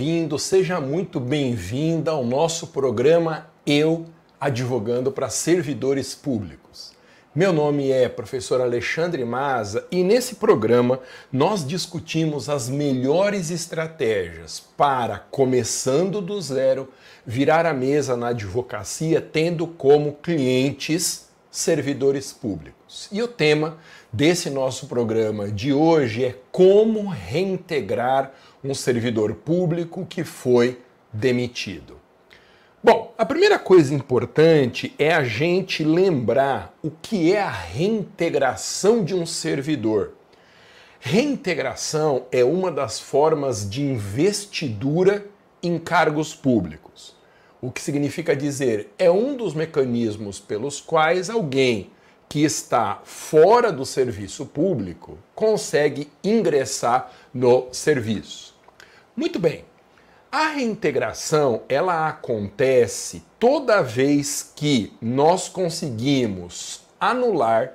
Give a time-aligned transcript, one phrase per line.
[0.00, 4.06] bem-vindo, seja muito bem-vinda ao nosso programa Eu
[4.40, 6.92] Advogando para Servidores Públicos.
[7.34, 11.00] Meu nome é professor Alexandre Maza e nesse programa
[11.32, 16.88] nós discutimos as melhores estratégias para, começando do zero,
[17.26, 23.08] virar a mesa na advocacia tendo como clientes servidores públicos.
[23.10, 23.78] E o tema
[24.12, 30.80] desse nosso programa de hoje é como reintegrar um servidor público que foi
[31.12, 31.98] demitido.
[32.82, 39.14] Bom, a primeira coisa importante é a gente lembrar o que é a reintegração de
[39.14, 40.12] um servidor.
[41.00, 45.26] Reintegração é uma das formas de investidura
[45.62, 47.16] em cargos públicos.
[47.60, 51.90] O que significa dizer, é um dos mecanismos pelos quais alguém
[52.28, 58.54] que está fora do serviço público consegue ingressar no serviço.
[59.16, 59.64] Muito bem.
[60.30, 67.72] A reintegração, ela acontece toda vez que nós conseguimos anular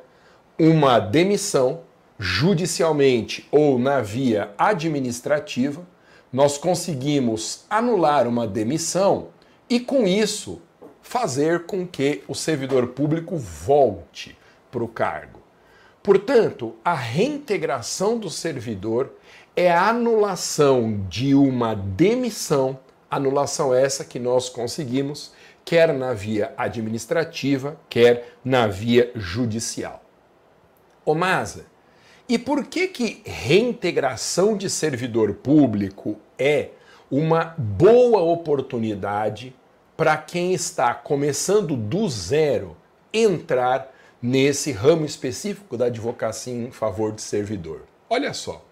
[0.60, 1.82] uma demissão
[2.20, 5.86] judicialmente ou na via administrativa,
[6.32, 9.30] nós conseguimos anular uma demissão
[9.68, 10.62] e com isso
[11.02, 14.38] fazer com que o servidor público volte
[14.74, 15.40] para o cargo.
[16.02, 19.14] Portanto, a reintegração do servidor
[19.56, 22.80] é a anulação de uma demissão,
[23.10, 25.32] anulação essa que nós conseguimos,
[25.64, 30.04] quer na via administrativa, quer na via judicial.
[31.06, 31.68] Ô Maza,
[32.28, 36.70] e por que que reintegração de servidor público é
[37.12, 39.56] uma boa oportunidade
[39.96, 42.76] para quem está começando do zero
[43.14, 43.93] entrar
[44.24, 47.82] nesse ramo específico da advocacia em favor de servidor.
[48.10, 48.66] Olha só,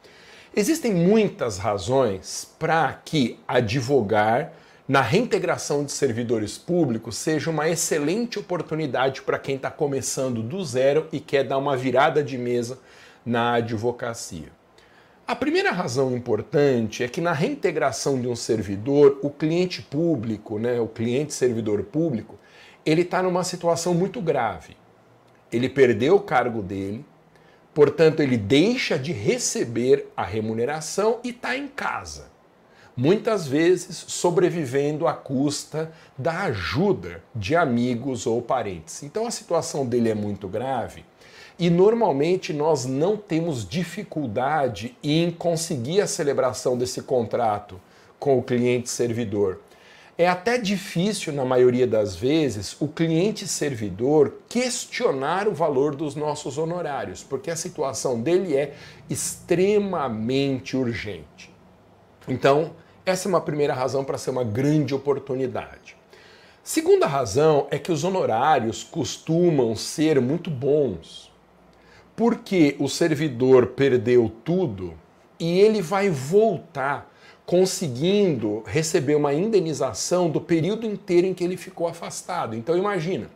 [0.55, 4.53] existem muitas razões para que advogar
[4.88, 11.07] na reintegração de servidores públicos seja uma excelente oportunidade para quem está começando do zero
[11.11, 12.79] e quer dar uma virada de mesa
[13.25, 14.53] na advocacia.
[15.28, 20.79] A primeira razão importante é que na reintegração de um servidor, o cliente público, né,
[20.79, 22.40] o cliente servidor público,
[22.85, 24.81] ele está numa situação muito grave
[25.51, 27.06] ele perdeu o cargo dele,
[27.73, 32.29] portanto, ele deixa de receber a remuneração e está em casa.
[32.95, 39.01] Muitas vezes sobrevivendo à custa da ajuda de amigos ou parentes.
[39.01, 41.06] Então a situação dele é muito grave
[41.57, 47.79] e normalmente nós não temos dificuldade em conseguir a celebração desse contrato
[48.19, 49.59] com o cliente servidor
[50.22, 56.59] é até difícil, na maioria das vezes, o cliente servidor questionar o valor dos nossos
[56.59, 58.76] honorários, porque a situação dele é
[59.09, 61.52] extremamente urgente.
[62.28, 65.98] Então, essa é uma primeira razão para ser uma grande oportunidade.
[66.64, 71.34] Segunda razão é que os honorários costumam ser muito bons,
[72.16, 74.94] porque o servidor perdeu tudo
[75.40, 77.12] e ele vai voltar
[77.51, 82.56] conseguindo receber uma indenização do período inteiro em que ele ficou afastado.
[82.56, 83.29] Então imagina,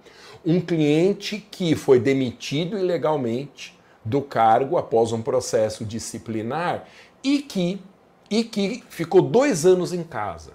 [0.45, 6.87] um cliente que foi demitido ilegalmente do cargo após um processo disciplinar
[7.21, 7.81] e que,
[8.29, 10.53] e que ficou dois anos em casa.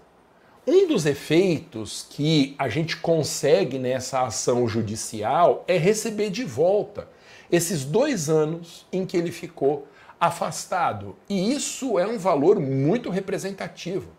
[0.67, 7.11] Um dos efeitos que a gente consegue nessa ação judicial é receber de volta
[7.53, 9.87] esses dois anos em que ele ficou
[10.21, 11.17] afastado.
[11.29, 14.11] E isso é um valor muito representativo.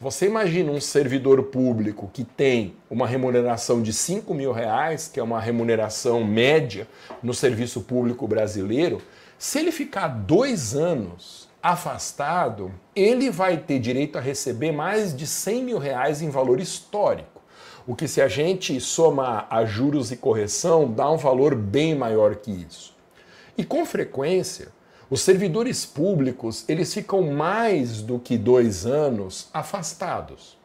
[0.00, 5.22] Você imagina um servidor público que tem uma remuneração de 5 mil reais, que é
[5.22, 6.86] uma remuneração média
[7.22, 9.02] no serviço público brasileiro,
[9.36, 15.64] se ele ficar dois anos afastado, ele vai ter direito a receber mais de 100
[15.64, 17.42] mil reais em valor histórico.
[17.84, 22.36] O que, se a gente somar a juros e correção, dá um valor bem maior
[22.36, 22.96] que isso.
[23.56, 24.68] E com frequência,
[25.10, 30.58] os servidores públicos, eles ficam mais do que dois anos afastados.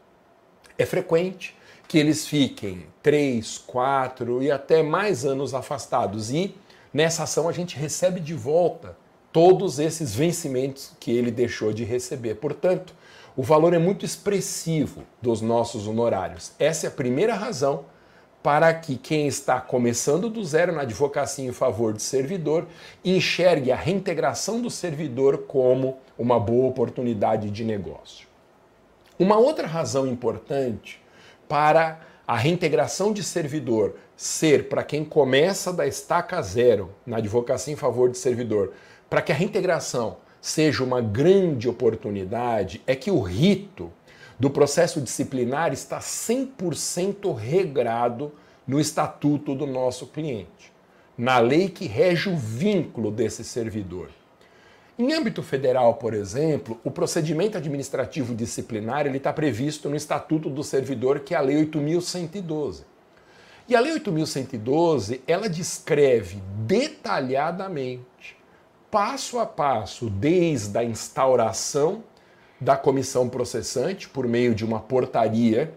[0.77, 1.55] É frequente
[1.87, 6.31] que eles fiquem três, quatro e até mais anos afastados.
[6.31, 6.55] E
[6.93, 8.97] nessa ação a gente recebe de volta
[9.31, 12.35] todos esses vencimentos que ele deixou de receber.
[12.35, 12.93] Portanto,
[13.35, 16.51] o valor é muito expressivo dos nossos honorários.
[16.59, 17.85] Essa é a primeira razão
[18.43, 22.67] para que quem está começando do zero na advocacia em favor de servidor
[23.03, 28.27] enxergue a reintegração do servidor como uma boa oportunidade de negócio.
[29.17, 31.01] Uma outra razão importante
[31.47, 37.77] para a reintegração de servidor ser para quem começa da estaca zero na advocacia em
[37.77, 38.73] favor de servidor,
[39.09, 43.89] para que a reintegração seja uma grande oportunidade é que o rito
[44.39, 48.31] do processo disciplinar está 100% regrado
[48.65, 50.71] no estatuto do nosso cliente,
[51.17, 54.09] na lei que rege o vínculo desse servidor.
[54.97, 60.63] Em âmbito federal, por exemplo, o procedimento administrativo disciplinar ele está previsto no Estatuto do
[60.63, 62.83] Servidor, que é a Lei 8.112.
[63.67, 68.37] E a Lei 8.112 ela descreve detalhadamente,
[68.91, 72.03] passo a passo, desde a instauração
[72.63, 75.73] da comissão processante por meio de uma portaria,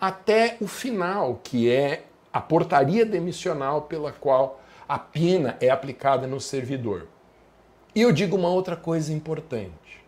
[0.00, 6.40] até o final, que é a portaria demissional pela qual a pena é aplicada no
[6.40, 7.06] servidor.
[7.94, 10.02] E eu digo uma outra coisa importante.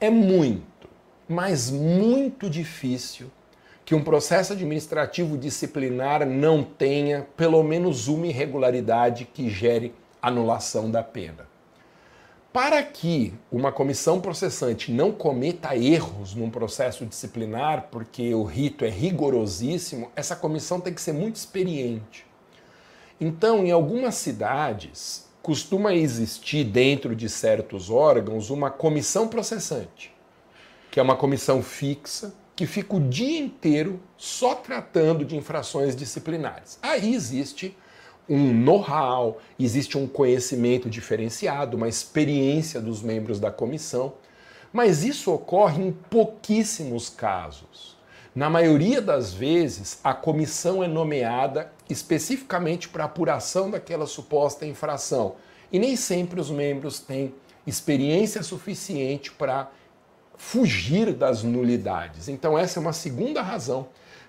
[0.00, 0.88] É muito,
[1.28, 3.30] mas muito difícil
[3.84, 11.02] que um processo administrativo disciplinar não tenha pelo menos uma irregularidade que gere anulação da
[11.02, 11.53] pena.
[12.54, 18.88] Para que uma comissão processante não cometa erros num processo disciplinar, porque o rito é
[18.88, 22.24] rigorosíssimo, essa comissão tem que ser muito experiente.
[23.20, 30.14] Então, em algumas cidades, costuma existir dentro de certos órgãos uma comissão processante,
[30.92, 36.78] que é uma comissão fixa que fica o dia inteiro só tratando de infrações disciplinares.
[36.80, 37.76] Aí existe
[38.28, 44.14] um know-how, existe um conhecimento diferenciado, uma experiência dos membros da comissão,
[44.72, 47.94] mas isso ocorre em pouquíssimos casos.
[48.34, 55.36] Na maioria das vezes, a comissão é nomeada especificamente para apuração daquela suposta infração.
[55.70, 57.32] E nem sempre os membros têm
[57.64, 59.70] experiência suficiente para
[60.36, 62.28] fugir das nulidades.
[62.28, 63.86] Então, essa é uma segunda razão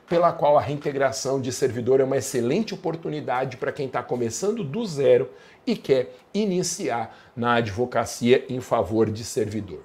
[0.07, 4.86] pela qual a reintegração de servidor é uma excelente oportunidade para quem está começando do
[4.86, 5.30] zero
[5.66, 9.84] e quer iniciar na advocacia em favor de servidor.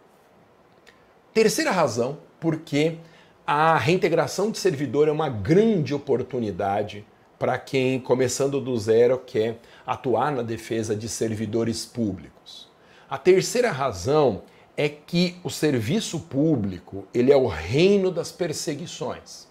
[1.33, 2.99] Terceira razão, porque
[3.47, 7.05] a reintegração de servidor é uma grande oportunidade
[7.39, 12.69] para quem, começando do zero, quer atuar na defesa de servidores públicos.
[13.09, 14.43] A terceira razão
[14.77, 19.50] é que o serviço público ele é o reino das perseguições.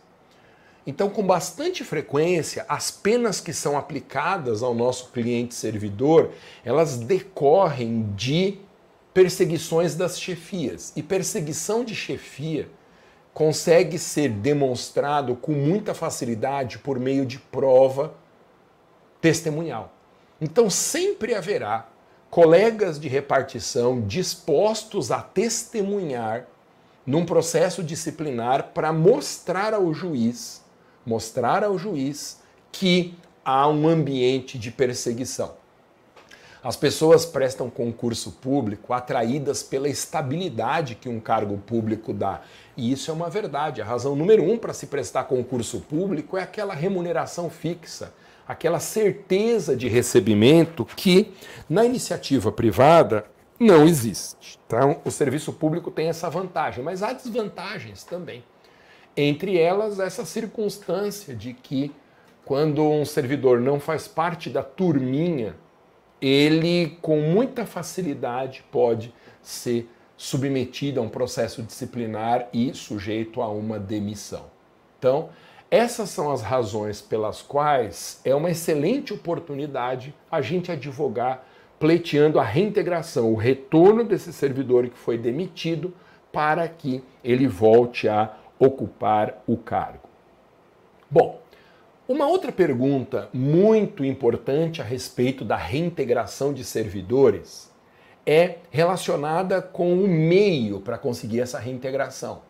[0.90, 6.32] Então, com bastante frequência, as penas que são aplicadas ao nosso cliente servidor,
[6.66, 8.58] elas decorrem de
[9.14, 10.92] perseguições das chefias.
[10.96, 12.68] E perseguição de chefia
[13.36, 18.16] consegue ser demonstrado com muita facilidade por meio de prova
[19.22, 19.94] testemunhal.
[20.42, 21.88] Então sempre haverá
[22.32, 26.48] colegas de repartição dispostos a testemunhar
[27.06, 30.68] num processo disciplinar para mostrar ao juiz,
[31.06, 32.42] mostrar ao juiz
[32.72, 35.58] que há um ambiente de perseguição.
[36.62, 42.42] As pessoas prestam concurso público atraídas pela estabilidade que um cargo público dá.
[42.76, 43.82] E isso é uma verdade.
[43.82, 48.14] A razão número um para se prestar concurso público é aquela remuneração fixa,
[48.46, 51.34] aquela certeza de recebimento que
[51.70, 53.26] na iniciativa privada
[53.58, 54.60] não existe.
[54.68, 58.44] Então, o serviço público tem essa vantagem, mas há desvantagens também.
[59.22, 61.92] Entre elas, essa circunstância de que,
[62.46, 65.58] quando um servidor não faz parte da turminha
[66.22, 73.78] ele com muita facilidade pode ser submetido a um processo disciplinar e sujeito a uma
[73.78, 74.46] demissão.
[74.98, 75.30] Então,
[75.70, 81.46] essas são as razões pelas quais é uma excelente oportunidade a gente advogar
[81.78, 85.94] pleiteando a reintegração, o retorno desse servidor que foi demitido
[86.32, 90.10] para que ele volte a ocupar o cargo.
[91.10, 91.40] Bom,
[92.08, 97.72] uma outra pergunta muito importante a respeito da reintegração de servidores
[98.26, 102.42] é relacionada com o meio para conseguir essa reintegração.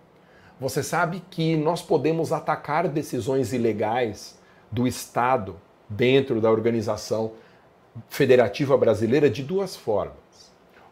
[0.59, 4.37] Você sabe que nós podemos atacar decisões ilegais
[4.71, 5.55] do Estado
[5.87, 7.33] dentro da organização
[8.07, 10.15] federativa brasileira de duas formas.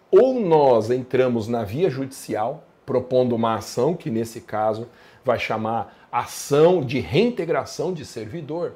[0.10, 4.88] Ou nós entramos na via judicial, propondo uma ação, que nesse caso
[5.24, 8.76] vai chamar ação de reintegração de servidor.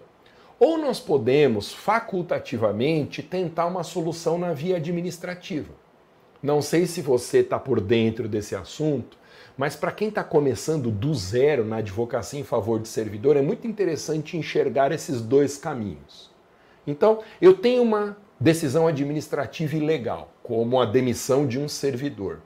[0.60, 5.74] Ou nós podemos facultativamente tentar uma solução na via administrativa.
[6.44, 9.18] Não sei se você está por dentro desse assunto,
[9.58, 13.65] mas para quem está começando do zero na advocacia em favor de servidor, é muito
[13.65, 16.30] interessante enxergar esses dois caminhos.
[16.86, 22.41] Então, eu tenho uma decisão administrativa ilegal, como a demissão de um servidor.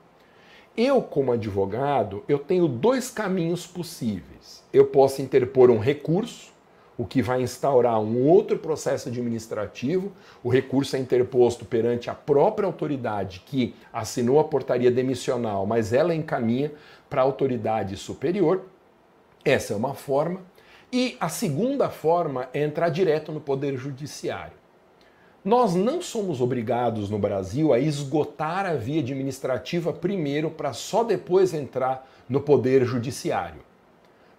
[0.76, 4.62] Eu, como advogado, eu tenho dois caminhos possíveis.
[4.72, 6.54] Eu posso interpor um recurso
[6.98, 10.12] o que vai instaurar um outro processo administrativo.
[10.42, 16.14] O recurso é interposto perante a própria autoridade que assinou a portaria demissional, mas ela
[16.14, 16.72] encaminha
[17.10, 18.64] para a autoridade superior.
[19.44, 20.40] Essa é uma forma.
[20.90, 24.55] E a segunda forma é entrar direto no Poder Judiciário.
[25.46, 31.54] Nós não somos obrigados no Brasil a esgotar a via administrativa primeiro para só depois
[31.54, 33.64] entrar no Poder Judiciário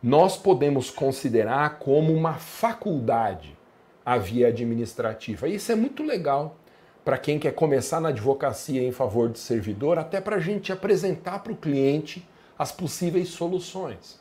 [0.01, 3.57] nós podemos considerar como uma faculdade
[4.05, 5.47] a via administrativa.
[5.47, 6.55] Isso é muito legal
[7.03, 11.39] para quem quer começar na advocacia em favor do servidor, até para a gente apresentar
[11.39, 14.19] para o cliente as possíveis soluções.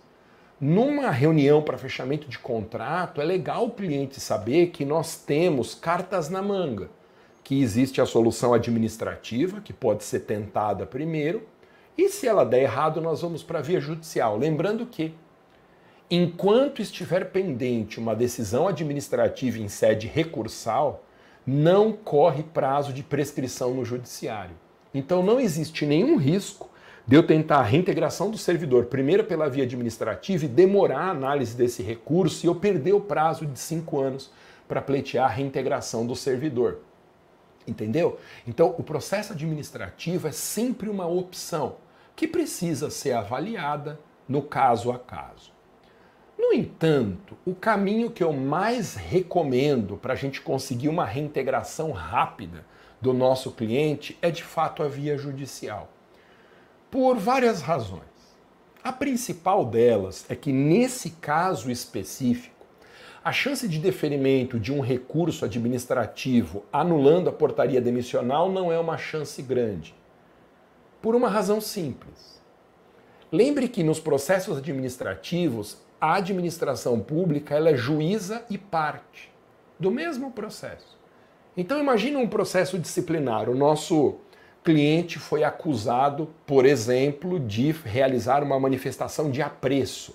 [0.58, 6.30] Numa reunião para fechamento de contrato, é legal o cliente saber que nós temos cartas
[6.30, 6.88] na manga,
[7.44, 11.42] que existe a solução administrativa, que pode ser tentada primeiro,
[11.96, 14.38] e se ela der errado, nós vamos para a via judicial.
[14.38, 15.14] Lembrando que
[16.10, 21.04] enquanto estiver pendente uma decisão administrativa em sede recursal,
[21.46, 24.56] não corre prazo de prescrição no judiciário.
[24.94, 26.70] Então não existe nenhum risco
[27.06, 31.56] de eu tentar a reintegração do servidor, primeiro pela via administrativa, e demorar a análise
[31.56, 34.30] desse recurso e eu perder o prazo de cinco anos
[34.66, 36.80] para pleitear a reintegração do servidor.
[37.66, 38.18] Entendeu?
[38.46, 41.76] Então, o processo administrativo é sempre uma opção
[42.16, 45.52] que precisa ser avaliada no caso a caso.
[46.36, 52.64] No entanto, o caminho que eu mais recomendo para a gente conseguir uma reintegração rápida
[53.00, 55.95] do nosso cliente é de fato a via judicial.
[56.90, 58.02] Por várias razões.
[58.82, 62.54] A principal delas é que, nesse caso específico,
[63.24, 68.96] a chance de deferimento de um recurso administrativo anulando a portaria demissional não é uma
[68.96, 69.92] chance grande.
[71.02, 72.40] Por uma razão simples.
[73.32, 79.32] Lembre que nos processos administrativos a administração pública ela é juíza e parte
[79.76, 80.96] do mesmo processo.
[81.56, 83.48] Então imagine um processo disciplinar.
[83.48, 84.20] O nosso
[84.66, 90.12] cliente foi acusado, por exemplo, de realizar uma manifestação de apreço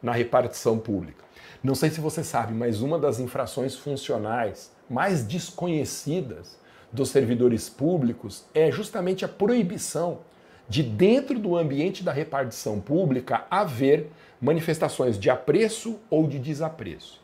[0.00, 1.24] na repartição pública.
[1.64, 6.56] Não sei se você sabe, mas uma das infrações funcionais mais desconhecidas
[6.92, 10.20] dos servidores públicos é justamente a proibição
[10.68, 17.20] de dentro do ambiente da repartição pública haver manifestações de apreço ou de desapreço.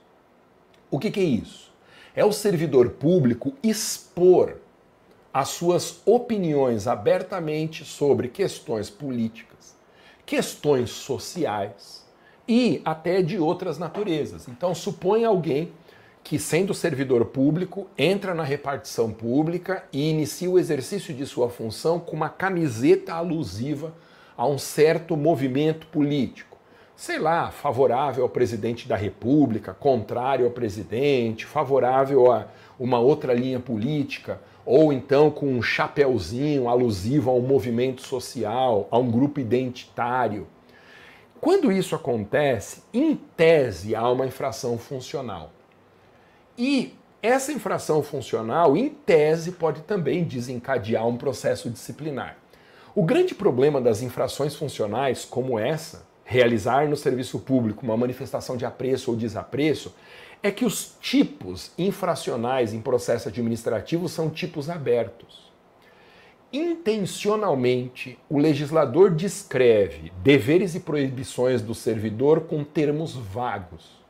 [0.90, 1.72] O que, que é isso?
[2.16, 4.56] É o servidor público expor
[5.34, 9.74] as suas opiniões abertamente sobre questões políticas,
[10.24, 12.06] questões sociais
[12.46, 14.46] e até de outras naturezas.
[14.46, 15.72] Então, supõe alguém
[16.22, 21.98] que, sendo servidor público, entra na repartição pública e inicia o exercício de sua função
[21.98, 23.92] com uma camiseta alusiva
[24.36, 26.56] a um certo movimento político.
[26.94, 32.46] Sei lá, favorável ao presidente da República, contrário ao presidente, favorável a
[32.78, 38.98] uma outra linha política, ou então com um chapeuzinho alusivo a um movimento social, a
[38.98, 40.46] um grupo identitário.
[41.40, 45.50] Quando isso acontece, em tese há uma infração funcional.
[46.56, 52.36] E essa infração funcional, em tese, pode também desencadear um processo disciplinar.
[52.94, 58.64] O grande problema das infrações funcionais, como essa, realizar no serviço público uma manifestação de
[58.64, 59.94] apreço ou desapreço,
[60.44, 65.50] é que os tipos infracionais em processo administrativo são tipos abertos.
[66.52, 74.04] Intencionalmente, o legislador descreve deveres e proibições do servidor com termos vagos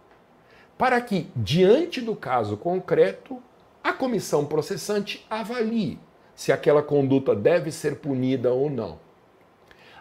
[0.76, 3.40] para que, diante do caso concreto,
[3.82, 5.98] a comissão processante avalie
[6.34, 8.98] se aquela conduta deve ser punida ou não.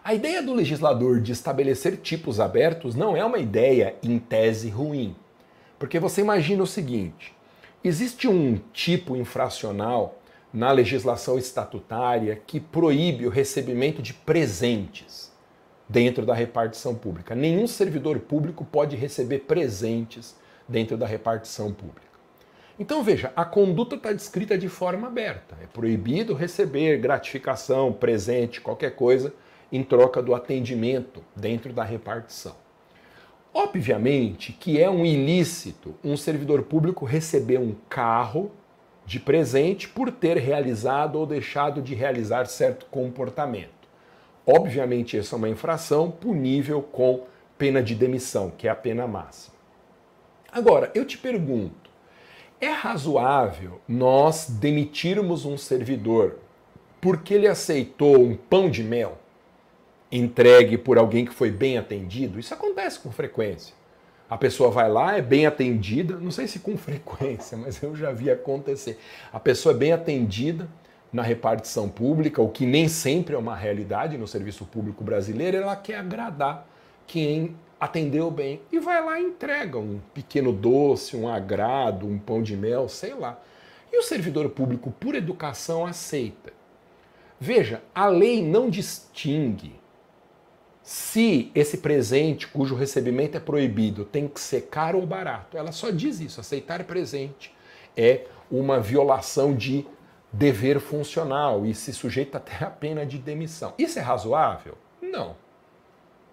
[0.04, 5.16] A ideia do legislador de estabelecer tipos abertos não é uma ideia em tese ruim.
[5.84, 7.36] Porque você imagina o seguinte:
[7.84, 10.18] existe um tipo infracional
[10.54, 15.30] na legislação estatutária que proíbe o recebimento de presentes
[15.90, 17.36] dentro da repartição pública.
[17.36, 20.38] Nenhum servidor público pode receber presentes
[20.70, 22.08] dentro da repartição pública.
[22.80, 25.58] Então veja, a conduta está descrita de forma aberta.
[25.62, 29.34] É proibido receber gratificação, presente, qualquer coisa
[29.70, 32.63] em troca do atendimento dentro da repartição.
[33.54, 38.52] Obviamente que é um ilícito um servidor público receber um carro
[39.06, 43.72] de presente por ter realizado ou deixado de realizar certo comportamento.
[44.46, 47.24] Obviamente, essa é uma infração punível com
[47.58, 49.56] pena de demissão, que é a pena máxima.
[50.52, 51.90] Agora, eu te pergunto:
[52.60, 56.40] é razoável nós demitirmos um servidor
[57.00, 59.18] porque ele aceitou um pão de mel
[60.14, 62.40] entregue por alguém que foi bem atendido?
[62.40, 63.74] Isso acontece com frequência.
[64.30, 68.12] A pessoa vai lá, é bem atendida, não sei se com frequência, mas eu já
[68.12, 69.00] vi acontecer.
[69.32, 70.70] A pessoa é bem atendida
[71.12, 75.76] na repartição pública, o que nem sempre é uma realidade no serviço público brasileiro, ela
[75.76, 76.68] quer agradar
[77.06, 82.42] quem atendeu bem e vai lá e entrega um pequeno doce, um agrado, um pão
[82.42, 83.40] de mel, sei lá.
[83.92, 86.52] E o servidor público, por educação, aceita.
[87.40, 89.83] Veja, a lei não distingue
[90.84, 95.58] se esse presente cujo recebimento é proibido tem que ser caro ou barato.
[95.58, 97.56] Ela só diz isso: aceitar presente
[97.96, 99.88] é uma violação de
[100.32, 103.74] dever funcional e se sujeita até a pena de demissão.
[103.78, 104.78] Isso é razoável?
[105.02, 105.36] Não.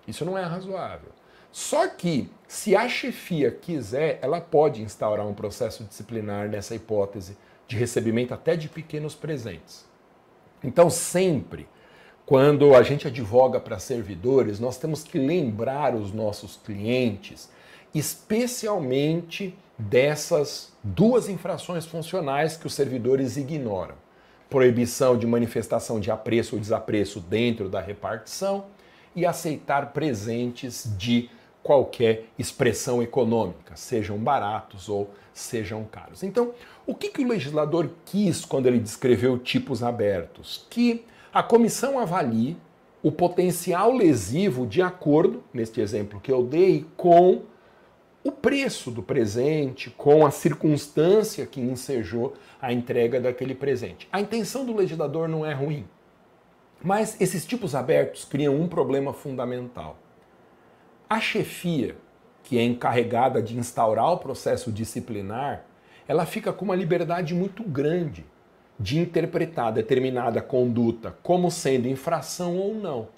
[0.08, 1.10] Isso não é razoável.
[1.52, 7.76] Só que, se a chefia quiser, ela pode instaurar um processo disciplinar nessa hipótese de
[7.76, 9.84] recebimento até de pequenos presentes.
[10.62, 11.68] Então, sempre,
[12.30, 17.50] quando a gente advoga para servidores, nós temos que lembrar os nossos clientes,
[17.92, 23.96] especialmente dessas duas infrações funcionais que os servidores ignoram:
[24.48, 28.66] proibição de manifestação de apreço ou desapreço dentro da repartição
[29.16, 31.28] e aceitar presentes de
[31.64, 36.22] qualquer expressão econômica, sejam baratos ou sejam caros.
[36.22, 36.52] Então,
[36.86, 40.64] o que, que o legislador quis quando ele descreveu tipos abertos?
[40.70, 42.56] Que a comissão avalie
[43.02, 47.42] o potencial lesivo de acordo, neste exemplo que eu dei, com
[48.22, 54.06] o preço do presente, com a circunstância que ensejou a entrega daquele presente.
[54.12, 55.86] A intenção do legislador não é ruim,
[56.82, 59.96] mas esses tipos abertos criam um problema fundamental.
[61.08, 61.96] A chefia,
[62.42, 65.64] que é encarregada de instaurar o processo disciplinar,
[66.06, 68.26] ela fica com uma liberdade muito grande
[68.80, 73.08] de interpretar determinada conduta como sendo infração ou não.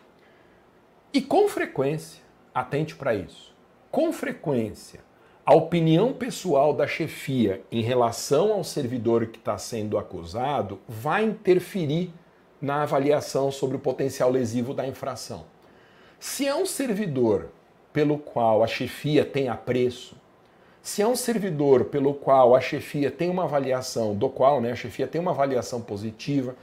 [1.15, 2.21] E com frequência,
[2.53, 3.53] atente para isso
[3.93, 5.01] com frequência,
[5.45, 12.11] a opinião pessoal da chefia em relação ao servidor que está sendo acusado vai interferir
[12.59, 15.45] na avaliação sobre o potencial lesivo da infração.
[16.19, 17.51] Se é um servidor
[17.93, 20.17] pelo qual a chefia tem apreço,
[20.83, 24.77] se é um servidor pelo qual a chefia tem uma avaliação, do qual né, a
[24.77, 26.57] chefia tem uma avaliação positiva,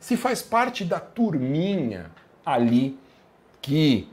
[0.00, 2.10] se faz parte da turminha
[2.44, 2.98] ali
[3.60, 4.08] que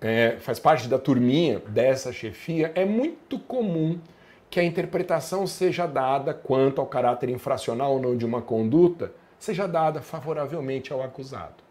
[0.00, 4.00] é, faz parte da turminha dessa chefia, é muito comum
[4.48, 9.66] que a interpretação seja dada quanto ao caráter infracional ou não de uma conduta, seja
[9.66, 11.62] dada favoravelmente ao acusado.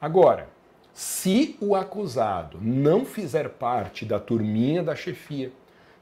[0.00, 0.48] Agora,
[0.92, 5.52] se o acusado não fizer parte da turminha da chefia,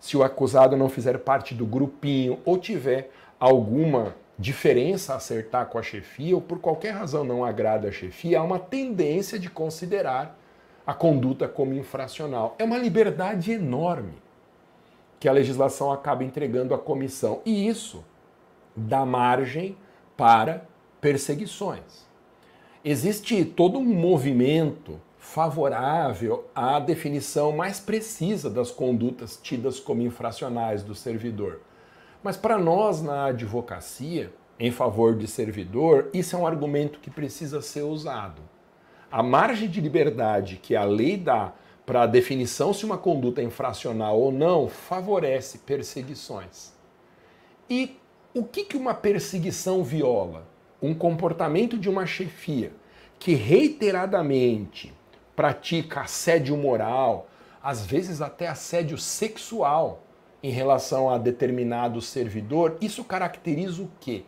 [0.01, 5.79] se o acusado não fizer parte do grupinho ou tiver alguma diferença a acertar com
[5.79, 10.39] a chefia ou por qualquer razão não agrada a chefia, há uma tendência de considerar
[10.87, 12.57] a conduta como infracional.
[12.59, 14.15] É uma liberdade enorme
[15.21, 17.43] que a legislação acaba entregando à comissão.
[17.45, 18.03] E isso
[18.75, 19.77] dá margem
[20.17, 20.65] para
[21.01, 22.09] perseguições.
[22.83, 30.97] Existe todo um movimento favorável à definição mais precisa das condutas tidas como infracionais do
[30.97, 31.61] servidor.
[32.25, 37.63] Mas para nós na advocacia, em favor de servidor, isso é um argumento que precisa
[37.63, 38.43] ser usado
[39.11, 41.53] a margem de liberdade que a lei dá
[41.85, 46.73] para a definição se uma conduta é infracional ou não favorece perseguições.
[47.69, 47.99] E
[48.33, 50.47] o que, que uma perseguição viola?
[50.81, 52.73] Um comportamento de uma chefia
[53.19, 54.95] que reiteradamente
[55.41, 57.31] pratica assédio moral,
[57.63, 60.03] às vezes até assédio sexual
[60.43, 64.25] em relação a determinado servidor, isso caracteriza o quê?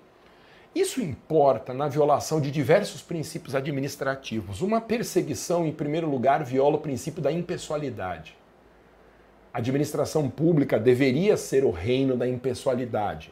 [0.75, 4.62] Isso importa na violação de diversos princípios administrativos.
[4.62, 8.35] Uma perseguição, em primeiro lugar, viola o princípio da impessoalidade.
[9.53, 13.31] A administração pública deveria ser o reino da impessoalidade.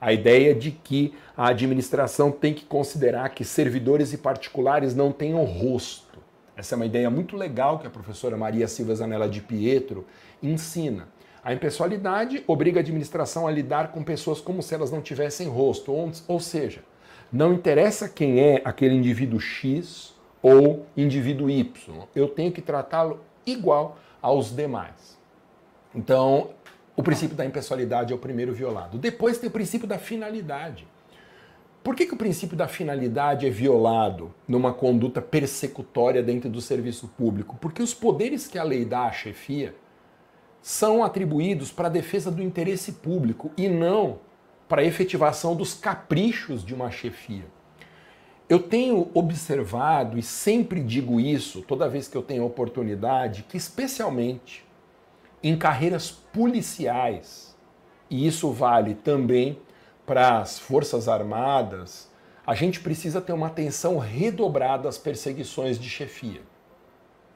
[0.00, 5.42] A ideia de que a administração tem que considerar que servidores e particulares não tenham
[5.42, 6.09] rosto.
[6.60, 10.06] Essa é uma ideia muito legal que a professora Maria Silva Zanella de Pietro
[10.42, 11.08] ensina.
[11.42, 15.90] A impessoalidade obriga a administração a lidar com pessoas como se elas não tivessem rosto,
[16.28, 16.84] ou, seja,
[17.32, 23.96] não interessa quem é aquele indivíduo X ou indivíduo Y, eu tenho que tratá-lo igual
[24.20, 25.18] aos demais.
[25.94, 26.50] Então,
[26.94, 28.98] o princípio da impessoalidade é o primeiro violado.
[28.98, 30.86] Depois tem o princípio da finalidade.
[31.82, 37.08] Por que, que o princípio da finalidade é violado numa conduta persecutória dentro do serviço
[37.08, 37.56] público?
[37.58, 39.74] Porque os poderes que a lei dá à chefia
[40.60, 44.18] são atribuídos para a defesa do interesse público e não
[44.68, 47.46] para a efetivação dos caprichos de uma chefia.
[48.46, 54.66] Eu tenho observado e sempre digo isso toda vez que eu tenho oportunidade, que especialmente
[55.42, 57.56] em carreiras policiais,
[58.10, 59.58] e isso vale também
[60.10, 62.08] para as Forças Armadas,
[62.44, 66.40] a gente precisa ter uma atenção redobrada às perseguições de chefia.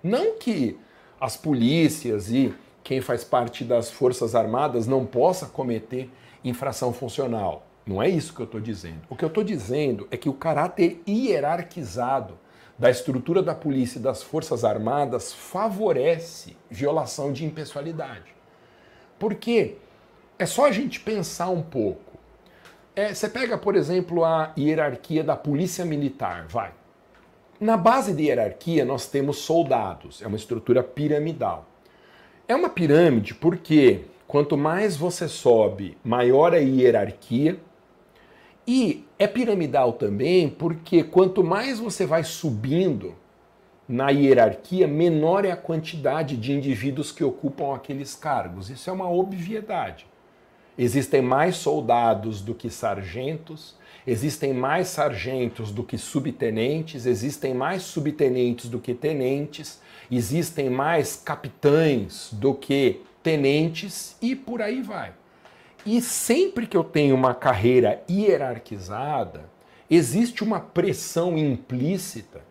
[0.02, 0.76] Não que
[1.20, 6.10] as polícias e quem faz parte das Forças Armadas não possa cometer
[6.42, 7.64] infração funcional.
[7.86, 9.02] Não é isso que eu estou dizendo.
[9.08, 12.36] O que eu estou dizendo é que o caráter hierarquizado
[12.76, 18.34] da estrutura da polícia e das Forças Armadas favorece violação de impessoalidade.
[19.16, 19.76] Porque
[20.36, 22.13] é só a gente pensar um pouco.
[22.96, 26.70] É, você pega, por exemplo, a hierarquia da polícia militar, vai.
[27.58, 31.66] Na base de hierarquia nós temos soldados, é uma estrutura piramidal.
[32.46, 37.58] É uma pirâmide porque quanto mais você sobe, maior a hierarquia.
[38.64, 43.16] E é piramidal também porque quanto mais você vai subindo
[43.88, 48.70] na hierarquia, menor é a quantidade de indivíduos que ocupam aqueles cargos.
[48.70, 50.06] Isso é uma obviedade.
[50.76, 58.68] Existem mais soldados do que sargentos, existem mais sargentos do que subtenentes, existem mais subtenentes
[58.68, 65.12] do que tenentes, existem mais capitães do que tenentes e por aí vai.
[65.86, 69.48] E sempre que eu tenho uma carreira hierarquizada,
[69.88, 72.42] existe uma pressão implícita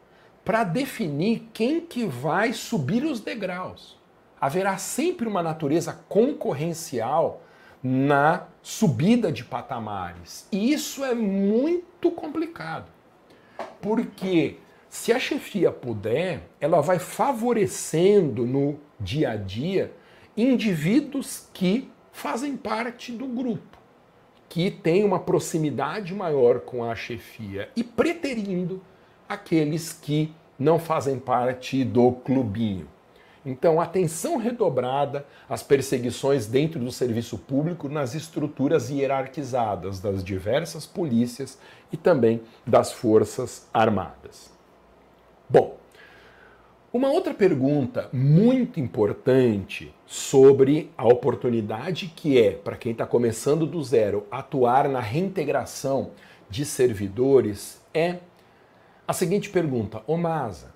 [0.45, 3.97] para definir quem que vai subir os degraus.
[4.39, 7.41] Haverá sempre uma natureza concorrencial
[7.83, 10.47] na subida de patamares.
[10.51, 12.85] E isso é muito complicado.
[13.81, 14.57] Porque
[14.89, 19.91] se a chefia puder, ela vai favorecendo no dia a dia
[20.37, 23.77] indivíduos que fazem parte do grupo,
[24.47, 28.81] que têm uma proximidade maior com a chefia e preterindo
[29.27, 32.87] aqueles que não fazem parte do clubinho.
[33.45, 41.57] Então, atenção redobrada às perseguições dentro do serviço público nas estruturas hierarquizadas das diversas polícias
[41.91, 44.49] e também das Forças Armadas.
[45.49, 45.77] Bom,
[46.93, 53.83] uma outra pergunta muito importante sobre a oportunidade que é, para quem está começando do
[53.83, 56.11] zero, atuar na reintegração
[56.49, 58.19] de servidores é
[59.07, 60.72] a seguinte pergunta: Ô Masa,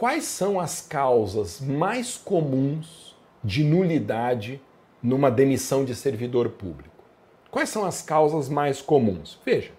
[0.00, 4.58] Quais são as causas mais comuns de nulidade
[5.02, 7.04] numa demissão de servidor público?
[7.50, 9.38] Quais são as causas mais comuns?
[9.44, 9.72] Veja,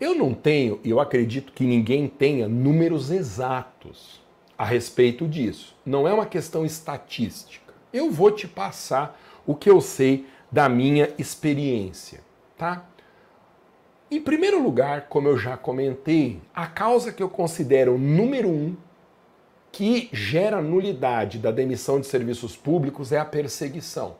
[0.00, 4.18] eu não tenho, e eu acredito que ninguém tenha, números exatos
[4.56, 5.76] a respeito disso.
[5.84, 7.74] Não é uma questão estatística.
[7.92, 12.22] Eu vou te passar o que eu sei da minha experiência,
[12.56, 12.88] tá?
[14.10, 18.74] Em primeiro lugar, como eu já comentei, a causa que eu considero número um
[19.70, 24.16] que gera nulidade da demissão de serviços públicos é a perseguição.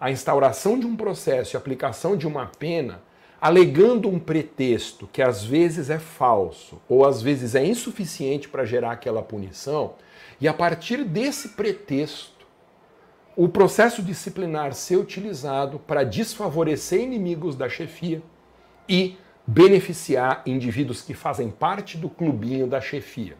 [0.00, 3.02] A instauração de um processo e aplicação de uma pena
[3.40, 8.92] alegando um pretexto que às vezes é falso ou às vezes é insuficiente para gerar
[8.92, 9.94] aquela punição,
[10.40, 12.46] e a partir desse pretexto,
[13.36, 18.20] o processo disciplinar ser utilizado para desfavorecer inimigos da chefia
[18.88, 23.36] e beneficiar indivíduos que fazem parte do clubinho da chefia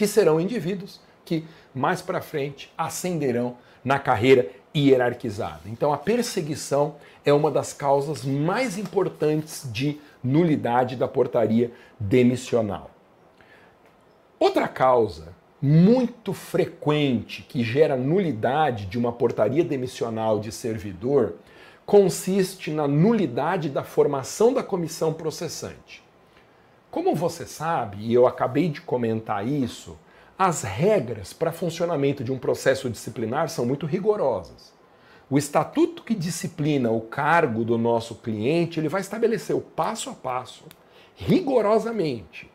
[0.00, 5.60] que serão indivíduos que mais para frente ascenderão na carreira hierarquizada.
[5.66, 12.90] Então a perseguição é uma das causas mais importantes de nulidade da portaria demissional.
[14.38, 21.34] Outra causa muito frequente que gera nulidade de uma portaria demissional de servidor
[21.84, 26.02] consiste na nulidade da formação da comissão processante.
[26.90, 29.96] Como você sabe, e eu acabei de comentar isso,
[30.36, 34.72] as regras para funcionamento de um processo disciplinar são muito rigorosas.
[35.28, 40.14] O estatuto que disciplina o cargo do nosso cliente, ele vai estabelecer o passo a
[40.14, 40.64] passo,
[41.14, 42.50] rigorosamente,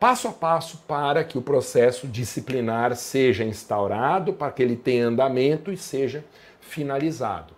[0.00, 5.70] passo a passo para que o processo disciplinar seja instaurado, para que ele tenha andamento
[5.70, 6.24] e seja
[6.58, 7.54] finalizado.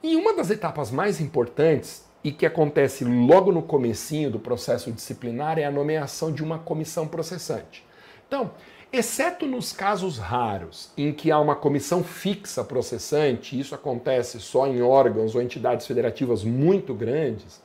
[0.00, 5.58] E uma das etapas mais importantes e que acontece logo no comecinho do processo disciplinar
[5.58, 7.84] é a nomeação de uma comissão processante.
[8.28, 8.52] Então,
[8.92, 14.82] exceto nos casos raros em que há uma comissão fixa processante, isso acontece só em
[14.82, 17.60] órgãos ou entidades federativas muito grandes,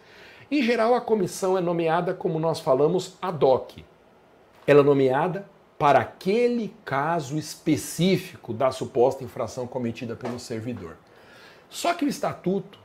[0.50, 3.84] em geral a comissão é nomeada, como nós falamos, ad hoc.
[4.65, 5.46] Ela é nomeada
[5.78, 10.98] para aquele caso específico da suposta infração cometida pelo servidor.
[11.70, 12.80] Só que o estatuto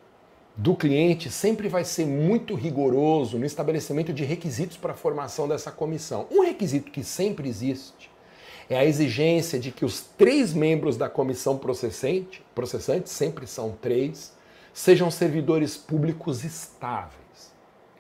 [0.57, 5.73] do cliente sempre vai ser muito rigoroso no estabelecimento de requisitos para a formação dessa
[5.73, 6.27] comissão.
[6.31, 8.11] Um requisito que sempre existe
[8.69, 14.35] é a exigência de que os três membros da comissão processante, processante sempre são três,
[14.73, 17.53] sejam servidores públicos estáveis.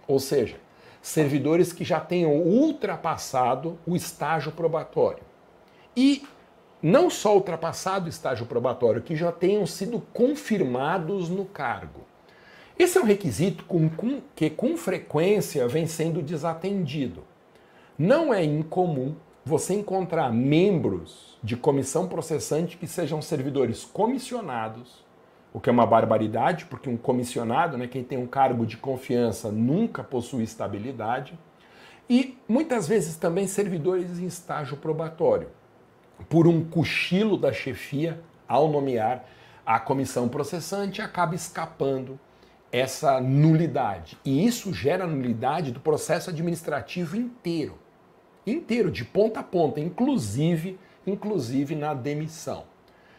[0.06, 0.56] Ou seja,
[1.00, 5.24] servidores que já tenham ultrapassado o estágio probatório.
[5.96, 6.24] E
[6.82, 12.11] não só ultrapassado o estágio probatório, que já tenham sido confirmados no cargo.
[12.78, 17.22] Esse é um requisito com, com, que com frequência vem sendo desatendido.
[17.98, 25.04] Não é incomum você encontrar membros de comissão processante que sejam servidores comissionados,
[25.52, 29.50] o que é uma barbaridade, porque um comissionado, né, quem tem um cargo de confiança,
[29.50, 31.38] nunca possui estabilidade,
[32.08, 35.48] e muitas vezes também servidores em estágio probatório,
[36.28, 39.24] por um cochilo da chefia ao nomear
[39.66, 42.18] a comissão processante, acaba escapando
[42.72, 44.18] essa nulidade.
[44.24, 47.78] E isso gera nulidade do processo administrativo inteiro.
[48.46, 52.64] Inteiro, de ponta a ponta, inclusive, inclusive na demissão.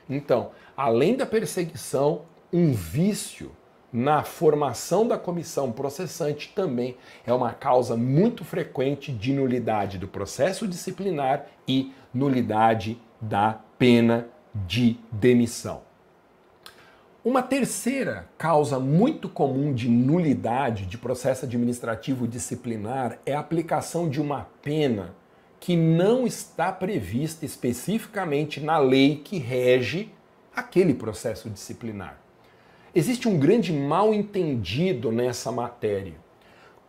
[0.09, 3.51] Então, além da perseguição, um vício
[3.91, 10.67] na formação da comissão processante também é uma causa muito frequente de nulidade do processo
[10.67, 15.92] disciplinar e nulidade da pena de demissão.
[17.25, 24.19] Uma terceira causa muito comum de nulidade de processo administrativo disciplinar é a aplicação de
[24.19, 25.15] uma pena
[25.57, 30.11] que não está prevista especificamente na lei que rege
[30.53, 32.19] aquele processo disciplinar.
[32.93, 36.15] Existe um grande mal entendido nessa matéria.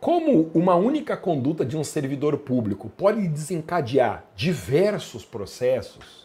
[0.01, 6.24] Como uma única conduta de um servidor público pode desencadear diversos processos,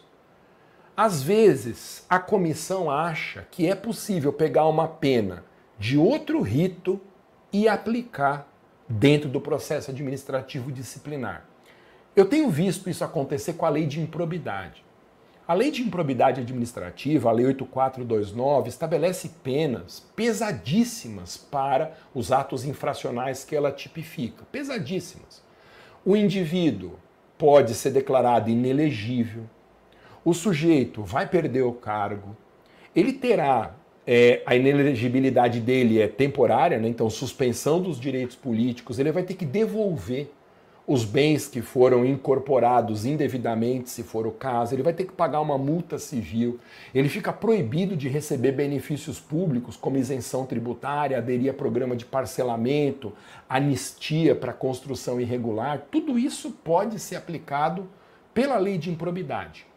[0.95, 5.43] às vezes, a comissão acha que é possível pegar uma pena
[5.79, 6.99] de outro rito
[7.51, 8.47] e aplicar
[8.87, 11.45] dentro do processo administrativo disciplinar.
[12.15, 14.83] Eu tenho visto isso acontecer com a lei de improbidade.
[15.47, 23.43] A lei de improbidade administrativa, a lei 8429, estabelece penas pesadíssimas para os atos infracionais
[23.43, 24.45] que ela tipifica.
[24.51, 25.41] Pesadíssimas.
[26.05, 26.99] O indivíduo
[27.37, 29.43] pode ser declarado inelegível,
[30.23, 32.35] o sujeito vai perder o cargo,
[32.95, 36.87] ele terá é, a inelegibilidade dele é temporária, né?
[36.87, 40.31] então suspensão dos direitos políticos, ele vai ter que devolver
[40.87, 45.39] os bens que foram incorporados indevidamente, se for o caso, ele vai ter que pagar
[45.39, 46.59] uma multa civil,
[46.93, 53.13] ele fica proibido de receber benefícios públicos, como isenção tributária, aderir a programa de parcelamento,
[53.47, 57.87] anistia para construção irregular, tudo isso pode ser aplicado
[58.33, 59.70] pela lei de improbidade.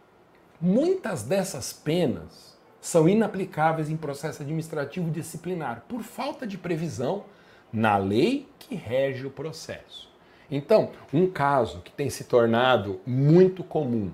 [0.60, 7.24] Muitas dessas penas são inaplicáveis em processo administrativo disciplinar por falta de previsão
[7.72, 10.08] na lei que rege o processo.
[10.50, 14.12] Então, um caso que tem se tornado muito comum,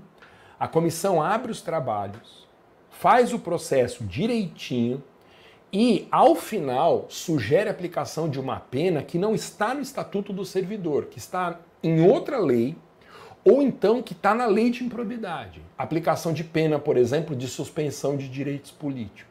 [0.58, 2.48] a comissão abre os trabalhos,
[2.90, 5.02] faz o processo direitinho
[5.72, 10.44] e, ao final, sugere a aplicação de uma pena que não está no Estatuto do
[10.44, 12.76] Servidor, que está em outra lei
[13.44, 15.62] ou então que está na lei de improbidade.
[15.76, 19.30] Aplicação de pena, por exemplo, de suspensão de direitos políticos.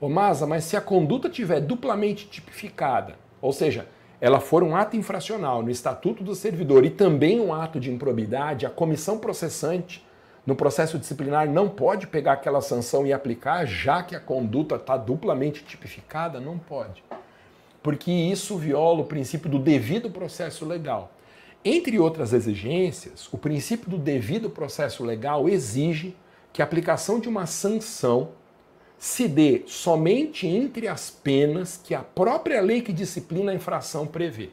[0.00, 3.88] Ô Masa, mas se a conduta tiver duplamente tipificada, ou seja,
[4.20, 8.66] ela for um ato infracional no Estatuto do Servidor e também um ato de improbidade,
[8.66, 10.04] a comissão processante
[10.46, 14.96] no processo disciplinar não pode pegar aquela sanção e aplicar, já que a conduta está
[14.96, 16.38] duplamente tipificada?
[16.38, 17.02] Não pode.
[17.82, 21.10] Porque isso viola o princípio do devido processo legal.
[21.68, 26.14] Entre outras exigências, o princípio do devido processo legal exige
[26.52, 28.30] que a aplicação de uma sanção
[28.96, 34.50] se dê somente entre as penas que a própria lei que disciplina a infração prevê.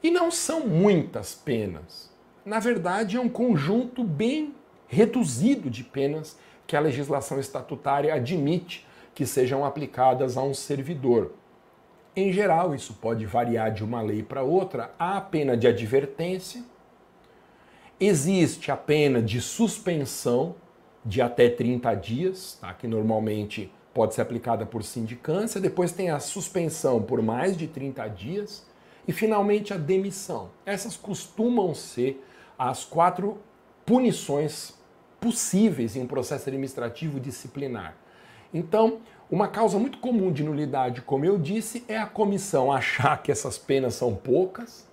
[0.00, 2.08] E não são muitas penas.
[2.44, 4.54] Na verdade, é um conjunto bem
[4.86, 11.32] reduzido de penas que a legislação estatutária admite que sejam aplicadas a um servidor.
[12.14, 14.92] Em geral, isso pode variar de uma lei para outra.
[14.98, 16.62] Há a pena de advertência,
[18.00, 20.56] existe a pena de suspensão
[21.04, 22.74] de até 30 dias, tá?
[22.74, 28.08] que normalmente pode ser aplicada por sindicância, depois tem a suspensão por mais de 30
[28.08, 28.66] dias
[29.06, 30.50] e finalmente a demissão.
[30.64, 32.24] Essas costumam ser
[32.58, 33.38] as quatro
[33.86, 34.74] punições
[35.20, 37.96] possíveis em um processo administrativo disciplinar.
[38.52, 43.30] Então, uma causa muito comum de nulidade, como eu disse, é a comissão achar que
[43.30, 44.88] essas penas são poucas,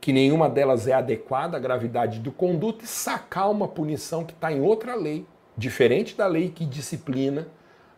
[0.00, 4.52] que nenhuma delas é adequada à gravidade do conduto e sacar uma punição que está
[4.52, 7.48] em outra lei, diferente da lei que disciplina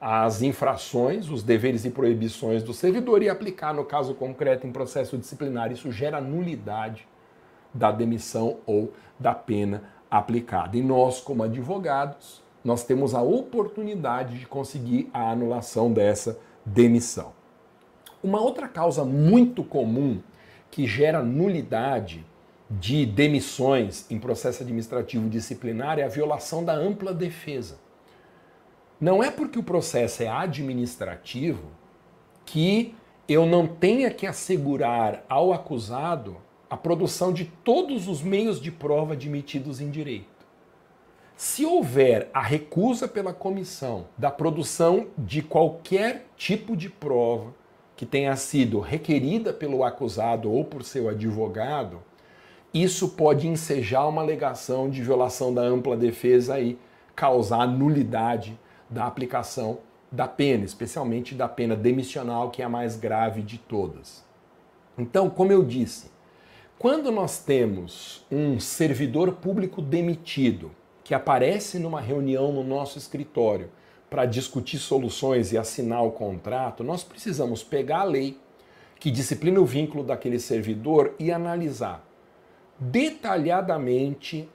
[0.00, 5.18] as infrações, os deveres e proibições do servidor e aplicar no caso concreto em processo
[5.18, 5.70] disciplinar.
[5.70, 7.06] Isso gera nulidade
[7.74, 10.76] da demissão ou da pena aplicada.
[10.76, 17.32] E nós, como advogados, nós temos a oportunidade de conseguir a anulação dessa demissão.
[18.22, 20.20] Uma outra causa muito comum
[20.70, 22.24] que gera nulidade
[22.70, 27.78] de demissões em processo administrativo disciplinar é a violação da ampla defesa.
[29.00, 31.64] Não é porque o processo é administrativo
[32.44, 32.94] que
[33.26, 36.36] eu não tenha que assegurar ao acusado
[36.68, 40.29] a produção de todos os meios de prova admitidos em direito.
[41.42, 47.54] Se houver a recusa pela comissão da produção de qualquer tipo de prova
[47.96, 52.02] que tenha sido requerida pelo acusado ou por seu advogado,
[52.74, 56.78] isso pode ensejar uma alegação de violação da ampla defesa e
[57.16, 59.78] causar nulidade da aplicação
[60.12, 64.22] da pena, especialmente da pena demissional, que é a mais grave de todas.
[64.98, 66.10] Então, como eu disse,
[66.78, 70.78] quando nós temos um servidor público demitido
[71.10, 73.68] que aparece numa reunião no nosso escritório
[74.08, 78.38] para discutir soluções e assinar o contrato, nós precisamos pegar a lei
[79.00, 82.06] que disciplina o vínculo daquele servidor e analisar
[82.78, 84.48] detalhadamente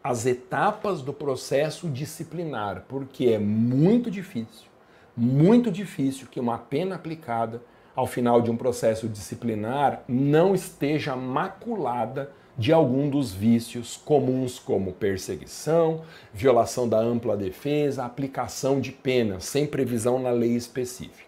[0.00, 4.68] as etapas do processo disciplinar, porque é muito difícil,
[5.16, 7.60] muito difícil que uma pena aplicada
[7.96, 14.92] ao final de um processo disciplinar, não esteja maculada de algum dos vícios comuns, como
[14.92, 21.26] perseguição, violação da ampla defesa, aplicação de penas sem previsão na lei específica.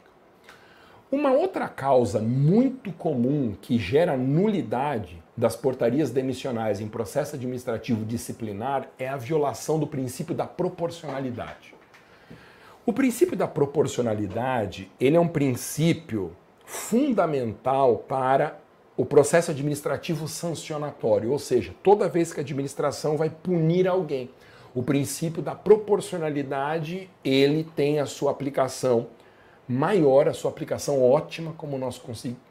[1.11, 8.89] Uma outra causa muito comum que gera nulidade das portarias demissionais em processo administrativo disciplinar
[8.99, 11.75] é a violação do princípio da proporcionalidade.
[12.85, 16.33] O princípio da proporcionalidade, ele é um princípio
[16.65, 18.59] fundamental para
[18.99, 24.29] o processo administrativo sancionatório, ou seja, toda vez que a administração vai punir alguém,
[24.75, 29.07] o princípio da proporcionalidade, ele tem a sua aplicação
[29.69, 32.03] maior, a sua aplicação ótima, como nós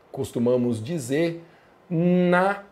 [0.09, 1.43] costumamos dizer,
[1.89, 2.63] na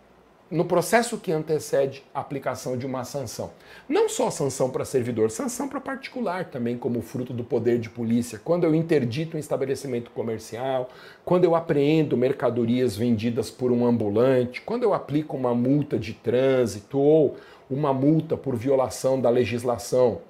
[0.50, 3.52] no processo que antecede a aplicação de uma sanção.
[3.90, 8.40] Não só sanção para servidor, sanção para particular também, como fruto do poder de polícia.
[8.44, 10.90] Quando eu interdito um estabelecimento comercial,
[11.24, 17.00] quando eu apreendo mercadorias vendidas por um ambulante, quando eu aplico uma multa de trânsito
[17.00, 17.38] ou
[17.70, 20.22] uma multa por violação da legislação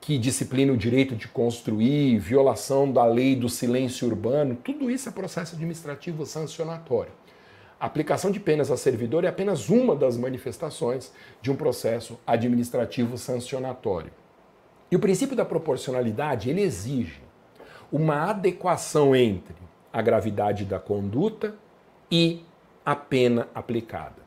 [0.00, 5.12] que disciplina o direito de construir, violação da lei do silêncio urbano, tudo isso é
[5.12, 7.12] processo administrativo sancionatório.
[7.80, 14.12] Aplicação de penas a servidor é apenas uma das manifestações de um processo administrativo sancionatório.
[14.90, 17.22] E o princípio da proporcionalidade, ele exige
[17.90, 19.56] uma adequação entre
[19.90, 21.54] a gravidade da conduta
[22.10, 22.44] e
[22.84, 24.20] a pena aplicada.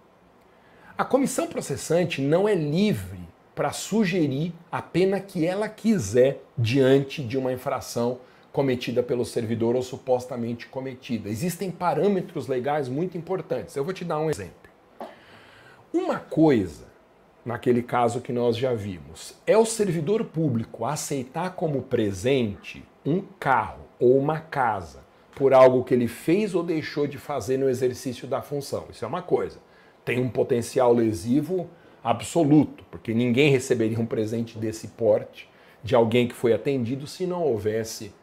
[0.97, 3.19] A comissão processante não é livre
[3.53, 8.17] para sugerir a pena que ela quiser diante de uma infração
[8.53, 11.27] cometida pelo servidor ou supostamente cometida.
[11.27, 13.75] Existem parâmetros legais muito importantes.
[13.75, 14.53] Eu vou te dar um exemplo.
[15.91, 16.85] Uma coisa,
[17.43, 23.85] naquele caso que nós já vimos, é o servidor público aceitar como presente um carro
[23.99, 25.03] ou uma casa
[25.35, 28.85] por algo que ele fez ou deixou de fazer no exercício da função.
[28.91, 29.57] Isso é uma coisa.
[30.05, 31.67] Tem um potencial lesivo
[32.03, 35.49] absoluto, porque ninguém receberia um presente desse porte
[35.83, 38.13] de alguém que foi atendido se não houvesse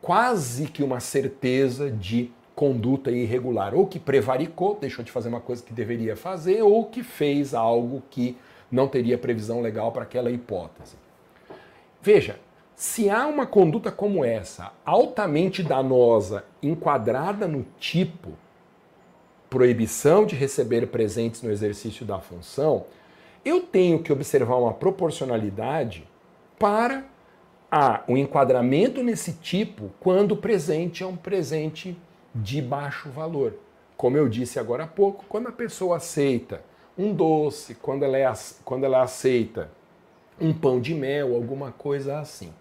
[0.00, 5.62] quase que uma certeza de conduta irregular, ou que prevaricou, deixou de fazer uma coisa
[5.62, 8.36] que deveria fazer, ou que fez algo que
[8.70, 10.96] não teria previsão legal para aquela hipótese.
[12.02, 12.38] Veja,
[12.76, 18.32] se há uma conduta como essa, altamente danosa, enquadrada no tipo
[19.50, 22.84] proibição de receber presentes no exercício da função,
[23.44, 26.06] eu tenho que observar uma proporcionalidade
[26.58, 27.04] para
[27.70, 31.96] há um enquadramento nesse tipo quando o presente é um presente
[32.34, 33.54] de baixo valor.
[33.96, 36.62] Como eu disse agora há pouco, quando a pessoa aceita
[36.96, 38.32] um doce, quando ela, é,
[38.64, 39.70] quando ela aceita
[40.40, 42.52] um pão de mel, alguma coisa assim.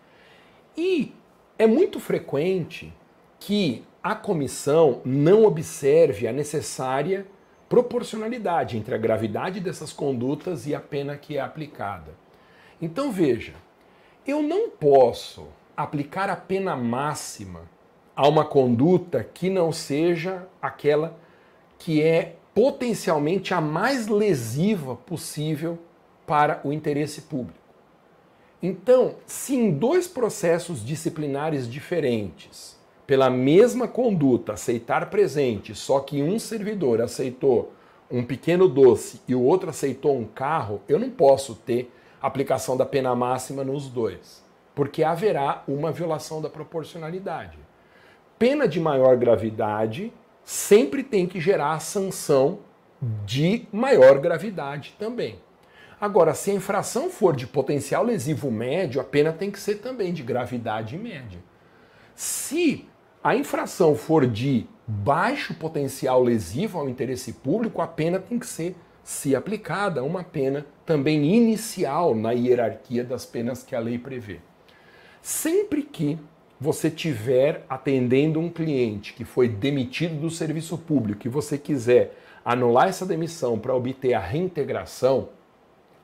[0.78, 1.14] E
[1.58, 2.94] é muito frequente
[3.40, 7.26] que a comissão não observe a necessária
[7.68, 12.12] proporcionalidade entre a gravidade dessas condutas e a pena que é aplicada.
[12.82, 13.54] Então veja,
[14.30, 17.62] eu não posso aplicar a pena máxima
[18.16, 21.18] a uma conduta que não seja aquela
[21.78, 25.80] que é potencialmente a mais lesiva possível
[26.28, 27.58] para o interesse público.
[28.62, 32.78] Então, se em dois processos disciplinares diferentes,
[33.08, 37.72] pela mesma conduta, aceitar presente, só que um servidor aceitou
[38.12, 41.90] um pequeno doce e o outro aceitou um carro, eu não posso ter
[42.22, 44.44] aplicação da pena máxima nos dois,
[44.76, 47.58] porque haverá uma violação da proporcionalidade.
[48.38, 50.14] Pena de maior gravidade
[50.44, 52.60] sempre tem que gerar a sanção
[53.26, 55.40] de maior gravidade também.
[56.00, 60.14] Agora, se a infração for de potencial lesivo médio, a pena tem que ser também
[60.14, 61.40] de gravidade média.
[62.16, 62.88] Se
[63.22, 68.76] a infração for de baixo potencial lesivo ao interesse público, a pena tem que ser,
[69.04, 74.40] se aplicada, uma pena também inicial na hierarquia das penas que a lei prevê.
[75.22, 76.18] Sempre que
[76.60, 82.88] você tiver atendendo um cliente que foi demitido do serviço público e você quiser anular
[82.88, 85.30] essa demissão para obter a reintegração,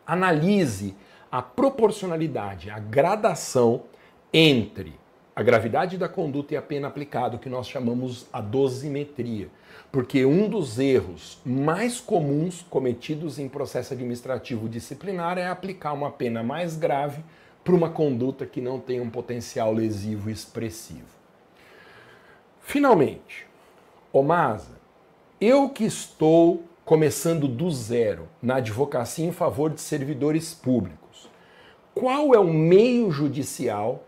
[0.06, 0.96] analise
[1.32, 3.84] a proporcionalidade, a gradação
[4.32, 4.94] entre
[5.36, 9.50] a gravidade da conduta e a pena aplicada, que nós chamamos a dosimetria.
[9.92, 16.42] Porque um dos erros mais comuns cometidos em processo administrativo disciplinar é aplicar uma pena
[16.42, 17.22] mais grave
[17.66, 21.16] para uma conduta que não tem um potencial lesivo expressivo.
[22.62, 23.46] Finalmente,
[24.14, 24.80] Omasa,
[25.42, 31.30] eu que estou começando do zero na advocacia em favor de servidores públicos,
[31.94, 34.05] qual é o meio judicial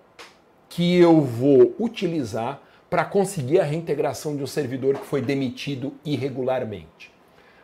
[0.77, 7.11] que eu vou utilizar para conseguir a reintegração de um servidor que foi demitido irregularmente?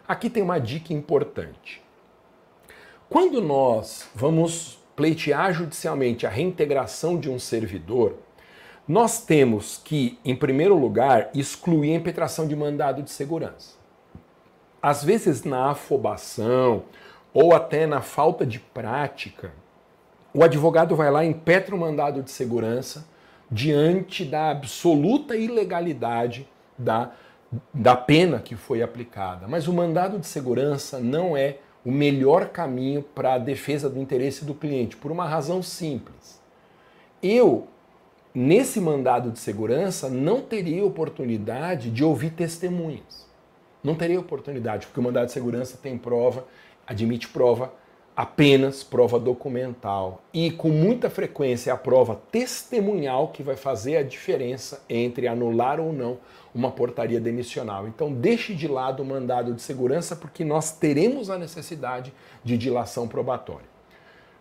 [0.07, 1.79] Aqui tem uma dica importante.
[3.07, 8.15] Quando nós vamos pleitear judicialmente a reintegração de um servidor,
[8.87, 13.75] nós temos que, em primeiro lugar, excluir a impetração de mandado de segurança.
[14.81, 16.85] Às vezes, na afobação
[17.31, 19.51] ou até na falta de prática,
[20.33, 23.05] o advogado vai lá impetra o mandado de segurança
[23.51, 27.11] diante da absoluta ilegalidade da,
[27.71, 29.47] da pena que foi aplicada.
[29.47, 34.43] Mas o mandado de segurança não é o melhor caminho para a defesa do interesse
[34.43, 36.41] do cliente, por uma razão simples.
[37.21, 37.67] Eu,
[38.33, 43.27] nesse mandado de segurança, não teria oportunidade de ouvir testemunhas.
[43.83, 46.45] Não teria oportunidade, porque o mandado de segurança tem prova,
[46.87, 47.71] admite prova
[48.15, 54.83] apenas prova documental e com muita frequência a prova testemunhal que vai fazer a diferença
[54.87, 56.19] entre anular ou não
[56.53, 57.87] uma portaria demissional.
[57.87, 63.07] Então deixe de lado o mandado de segurança porque nós teremos a necessidade de dilação
[63.07, 63.73] probatória.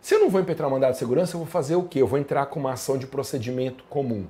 [0.02, 2.02] Se eu não vou impetrar o mandado de segurança, eu vou fazer o quê?
[2.02, 4.26] Eu vou entrar com uma ação de procedimento comum.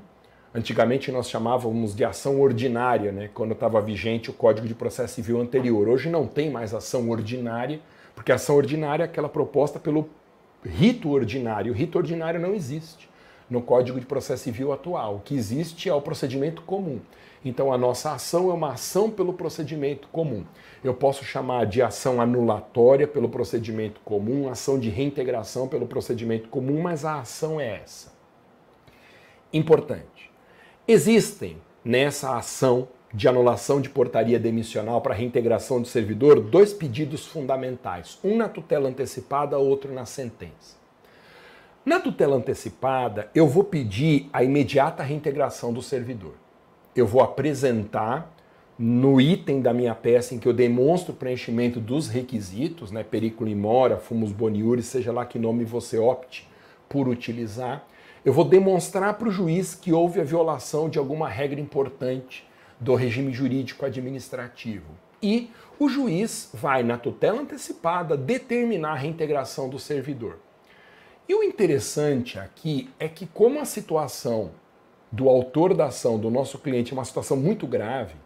[0.55, 3.31] Antigamente nós chamávamos de ação ordinária, né?
[3.33, 5.89] quando estava vigente o Código de Processo Civil anterior.
[5.89, 7.81] Hoje não tem mais ação ordinária,
[8.15, 10.09] porque ação ordinária é aquela proposta pelo
[10.65, 11.73] rito ordinário.
[11.73, 13.09] O rito ordinário não existe
[13.51, 15.17] no Código de Processo Civil atual.
[15.17, 17.01] O que existe é o procedimento comum.
[17.45, 20.45] Então a nossa ação é uma ação pelo procedimento comum.
[20.83, 26.81] Eu posso chamar de ação anulatória pelo procedimento comum, ação de reintegração pelo procedimento comum,
[26.81, 28.13] mas a ação é essa.
[29.53, 30.31] Importante.
[30.87, 38.19] Existem nessa ação de anulação de portaria demissional para reintegração do servidor dois pedidos fundamentais,
[38.25, 40.81] um na tutela antecipada, outro na sentença.
[41.85, 46.35] Na tutela antecipada, eu vou pedir a imediata reintegração do servidor.
[46.95, 48.33] Eu vou apresentar
[48.79, 53.57] no item da minha peça em que eu demonstro o preenchimento dos requisitos, né, periculum
[53.57, 56.49] mora, fumus boniuris, seja lá que nome você opte
[56.89, 57.87] por utilizar,
[58.25, 62.47] eu vou demonstrar para o juiz que houve a violação de alguma regra importante
[62.83, 64.91] do regime jurídico administrativo.
[65.23, 70.39] E o juiz vai, na tutela antecipada, determinar a reintegração do servidor.
[71.29, 74.51] E o interessante aqui é que, como a situação
[75.13, 78.17] do autor da ação, do nosso cliente, é uma situação muito grave,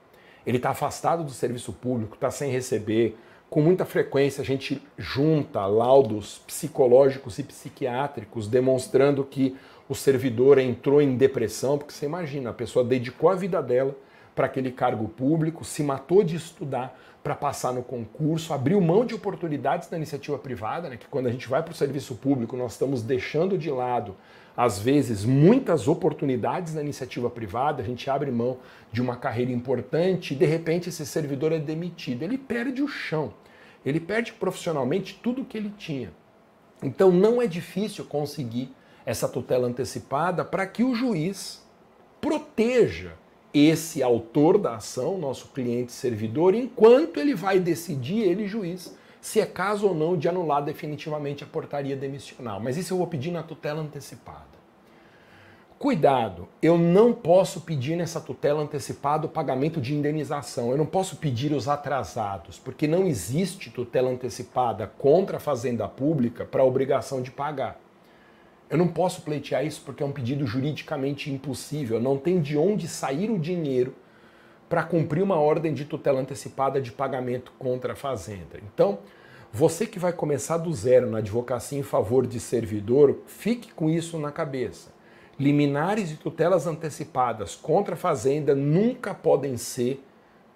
[0.47, 3.19] ele está afastado do serviço público, está sem receber,
[3.51, 9.55] com muita frequência a gente junta laudos psicológicos e psiquiátricos demonstrando que
[9.89, 13.95] o servidor entrou em depressão, porque você imagina, a pessoa dedicou a vida dela
[14.37, 19.15] para aquele cargo público, se matou de estudar para passar no concurso, abriu mão de
[19.15, 22.73] oportunidades da iniciativa privada, né, que quando a gente vai para o serviço público, nós
[22.73, 24.15] estamos deixando de lado,
[24.55, 28.59] às vezes, muitas oportunidades da iniciativa privada, a gente abre mão
[28.93, 32.23] de uma carreira importante e, de repente, esse servidor é demitido.
[32.23, 33.35] Ele perde o chão,
[33.85, 36.11] ele perde profissionalmente tudo o que ele tinha.
[36.83, 38.73] Então, não é difícil conseguir
[39.05, 41.63] essa tutela antecipada para que o juiz
[42.21, 43.13] proteja
[43.59, 49.47] esse autor da ação, nosso cliente servidor, enquanto ele vai decidir, ele juiz, se é
[49.47, 52.61] caso ou não de anular definitivamente a portaria demissional.
[52.61, 54.57] Mas isso eu vou pedir na tutela antecipada.
[55.79, 61.17] Cuidado, eu não posso pedir nessa tutela antecipada o pagamento de indenização, eu não posso
[61.17, 67.21] pedir os atrasados, porque não existe tutela antecipada contra a fazenda pública para a obrigação
[67.21, 67.79] de pagar.
[68.69, 72.89] Eu não posso pleitear isso porque é um pedido juridicamente impossível, não tem de onde
[72.89, 73.95] sair o dinheiro
[74.69, 78.59] para cumprir uma ordem de tutela antecipada de pagamento contra a fazenda.
[78.63, 78.99] Então,
[79.53, 84.19] você que vai começar do zero na advocacia em favor de servidor, fique com isso
[84.19, 84.91] na cabeça.
[85.39, 90.03] Liminares e tutelas antecipadas contra a fazenda nunca podem ser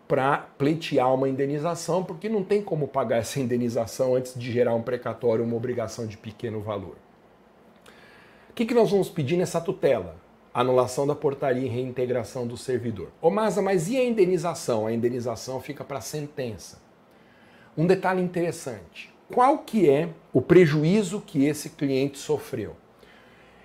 [0.09, 4.83] para pleitear uma indenização, porque não tem como pagar essa indenização antes de gerar um
[4.83, 6.97] precatório, uma obrigação de pequeno valor.
[8.51, 10.17] O que, que nós vamos pedir nessa tutela?
[10.53, 13.09] Anulação da portaria e reintegração do servidor.
[13.23, 14.89] Ô mas e a indenização?
[14.89, 16.83] A indenização fica para sentença.
[17.79, 19.15] Um detalhe interessante.
[19.33, 22.75] Qual que é o prejuízo que esse cliente sofreu?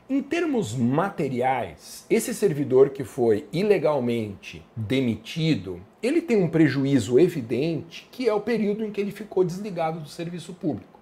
[0.08, 8.30] Em termos materiais, esse servidor que foi ilegalmente demitido, ele tem um prejuízo evidente, que
[8.30, 10.95] é o período em que ele ficou desligado do serviço público.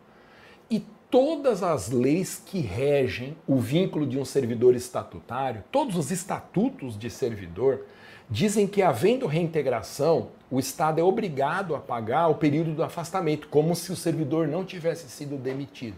[1.13, 7.07] Todas as leis que regem o vínculo de um servidor estatutário, todos os estatutos de
[7.07, 7.85] servidor,
[8.27, 13.75] dizem que, havendo reintegração, o Estado é obrigado a pagar o período do afastamento, como
[13.75, 15.97] se o servidor não tivesse sido demitido.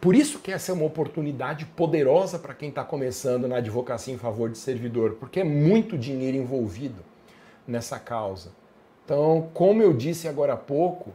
[0.00, 4.18] Por isso que essa é uma oportunidade poderosa para quem está começando na advocacia em
[4.18, 7.04] favor de servidor, porque é muito dinheiro envolvido
[7.68, 8.52] nessa causa.
[9.04, 11.12] Então, como eu disse agora há pouco,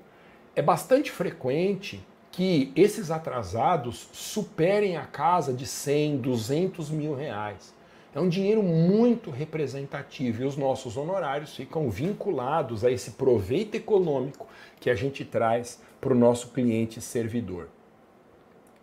[0.55, 7.73] é bastante frequente que esses atrasados superem a casa de 100, 200 mil reais.
[8.13, 14.47] É um dinheiro muito representativo e os nossos honorários ficam vinculados a esse proveito econômico
[14.79, 17.69] que a gente traz para o nosso cliente servidor.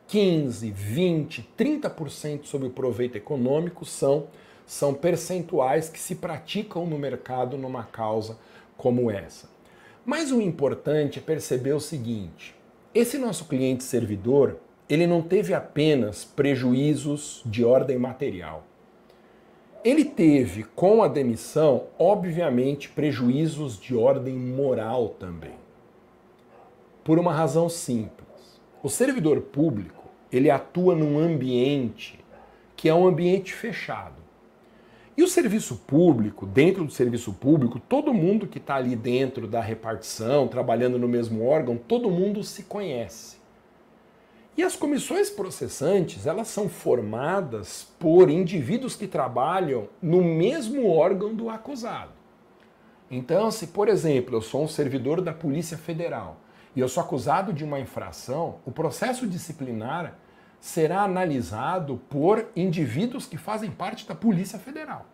[0.07, 4.29] 15, 20, 30% sobre o proveito econômico são,
[4.65, 8.39] são percentuais que se praticam no mercado numa causa
[8.79, 9.51] como essa.
[10.07, 12.58] Mas o importante é perceber o seguinte:
[12.95, 14.59] esse nosso cliente servidor,
[14.89, 18.65] ele não teve apenas prejuízos de ordem material.
[19.85, 25.55] Ele teve, com a demissão, obviamente, prejuízos de ordem moral também.
[27.05, 28.61] Por uma razão simples.
[28.83, 32.19] O servidor público ele atua num ambiente
[32.77, 34.17] que é um ambiente fechado.
[35.19, 39.61] E o serviço público, dentro do serviço público, todo mundo que está ali dentro da
[39.61, 43.37] repartição, trabalhando no mesmo órgão, todo mundo se conhece.
[44.57, 51.51] E as comissões processantes, elas são formadas por indivíduos que trabalham no mesmo órgão do
[51.51, 52.13] acusado.
[53.11, 56.37] Então, se, por exemplo, eu sou um servidor da Polícia Federal
[56.77, 60.17] e eu sou acusado de uma infração, o processo disciplinar
[60.61, 65.07] será analisado por indivíduos que fazem parte da Polícia Federal.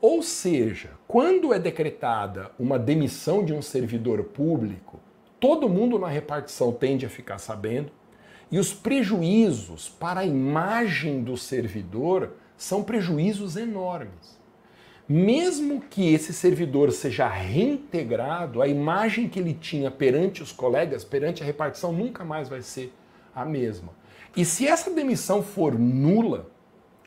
[0.00, 4.98] Ou seja, quando é decretada uma demissão de um servidor público,
[5.38, 7.90] todo mundo na repartição tende a ficar sabendo,
[8.50, 14.40] e os prejuízos para a imagem do servidor são prejuízos enormes.
[15.08, 21.42] Mesmo que esse servidor seja reintegrado, a imagem que ele tinha perante os colegas, perante
[21.42, 22.92] a repartição, nunca mais vai ser
[23.34, 23.92] a mesma.
[24.34, 26.50] E se essa demissão for nula,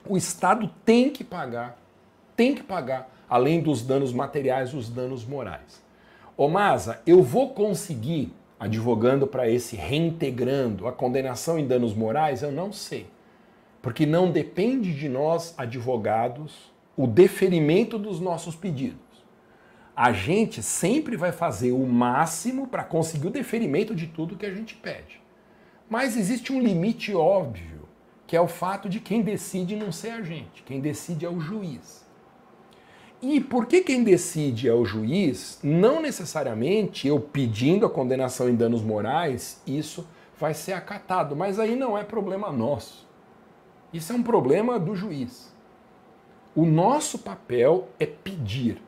[0.07, 1.81] o Estado tem que pagar,
[2.35, 5.83] tem que pagar, além dos danos materiais, os danos morais.
[6.37, 12.43] Ô Masa, eu vou conseguir, advogando para esse reintegrando, a condenação em danos morais?
[12.43, 13.07] Eu não sei.
[13.81, 18.99] Porque não depende de nós, advogados, o deferimento dos nossos pedidos.
[19.95, 24.53] A gente sempre vai fazer o máximo para conseguir o deferimento de tudo que a
[24.53, 25.24] gente pede.
[25.89, 27.87] Mas existe um limite óbvio,
[28.25, 31.39] que é o fato de quem decide não ser a gente, quem decide é o
[31.39, 32.03] juiz.
[33.21, 38.55] E por que quem decide é o juiz, não necessariamente eu pedindo a condenação em
[38.55, 40.07] danos morais, isso
[40.39, 43.07] vai ser acatado, mas aí não é problema nosso.
[43.93, 45.53] Isso é um problema do juiz.
[46.55, 48.81] O nosso papel é pedir.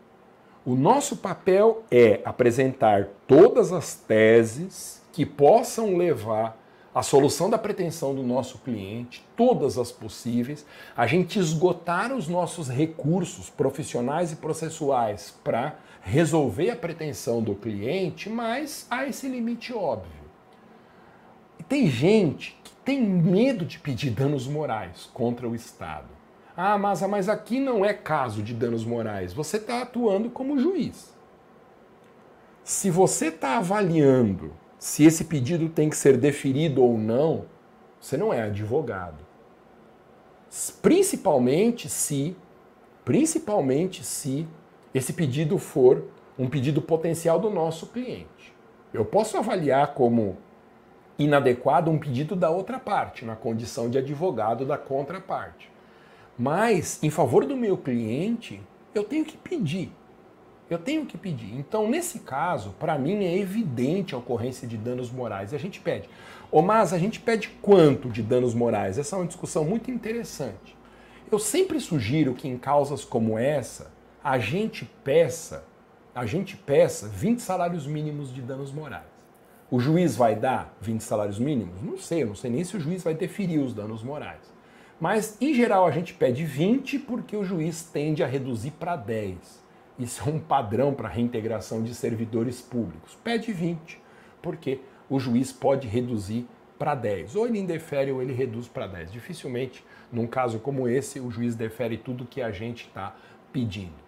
[0.66, 6.58] O nosso papel é apresentar todas as teses que possam levar
[6.98, 12.68] à solução da pretensão do nosso cliente, todas as possíveis, a gente esgotar os nossos
[12.68, 20.10] recursos profissionais e processuais para resolver a pretensão do cliente, mas há esse limite óbvio.
[21.60, 26.10] E tem gente que tem medo de pedir danos morais contra o Estado.
[26.56, 29.34] Ah, mas, mas aqui não é caso de danos morais.
[29.34, 31.16] Você está atuando como juiz.
[32.64, 37.46] Se você está avaliando se esse pedido tem que ser deferido ou não,
[38.00, 39.26] você não é advogado.
[40.82, 42.36] principalmente se,
[43.04, 44.48] principalmente se
[44.94, 46.06] esse pedido for
[46.38, 48.56] um pedido potencial do nosso cliente.
[48.94, 50.38] Eu posso avaliar como
[51.18, 55.70] inadequado um pedido da outra parte, na condição de advogado da contraparte.
[56.38, 58.62] Mas, em favor do meu cliente,
[58.94, 59.92] eu tenho que pedir.
[60.70, 61.54] Eu tenho que pedir.
[61.56, 65.54] Então, nesse caso, para mim é evidente a ocorrência de danos morais.
[65.54, 66.10] E a gente pede.
[66.52, 68.98] Ô, mas a gente pede quanto de danos morais?
[68.98, 70.76] Essa é uma discussão muito interessante.
[71.32, 73.92] Eu sempre sugiro que em causas como essa,
[74.24, 75.66] a gente peça,
[76.14, 79.06] a gente peça 20 salários mínimos de danos morais.
[79.70, 81.82] O juiz vai dar 20 salários mínimos?
[81.82, 84.54] Não sei, eu não sei nem se o juiz vai deferir os danos morais.
[85.00, 89.67] Mas, em geral, a gente pede 20 porque o juiz tende a reduzir para 10.
[89.98, 93.18] Isso é um padrão para reintegração de servidores públicos.
[93.24, 94.00] Pede 20,
[94.42, 94.80] porque
[95.10, 96.46] o juiz pode reduzir
[96.78, 97.36] para 10.
[97.36, 99.12] Ou ele indefere ou ele reduz para 10.
[99.12, 103.16] Dificilmente, num caso como esse, o juiz defere tudo que a gente está
[103.52, 104.08] pedindo.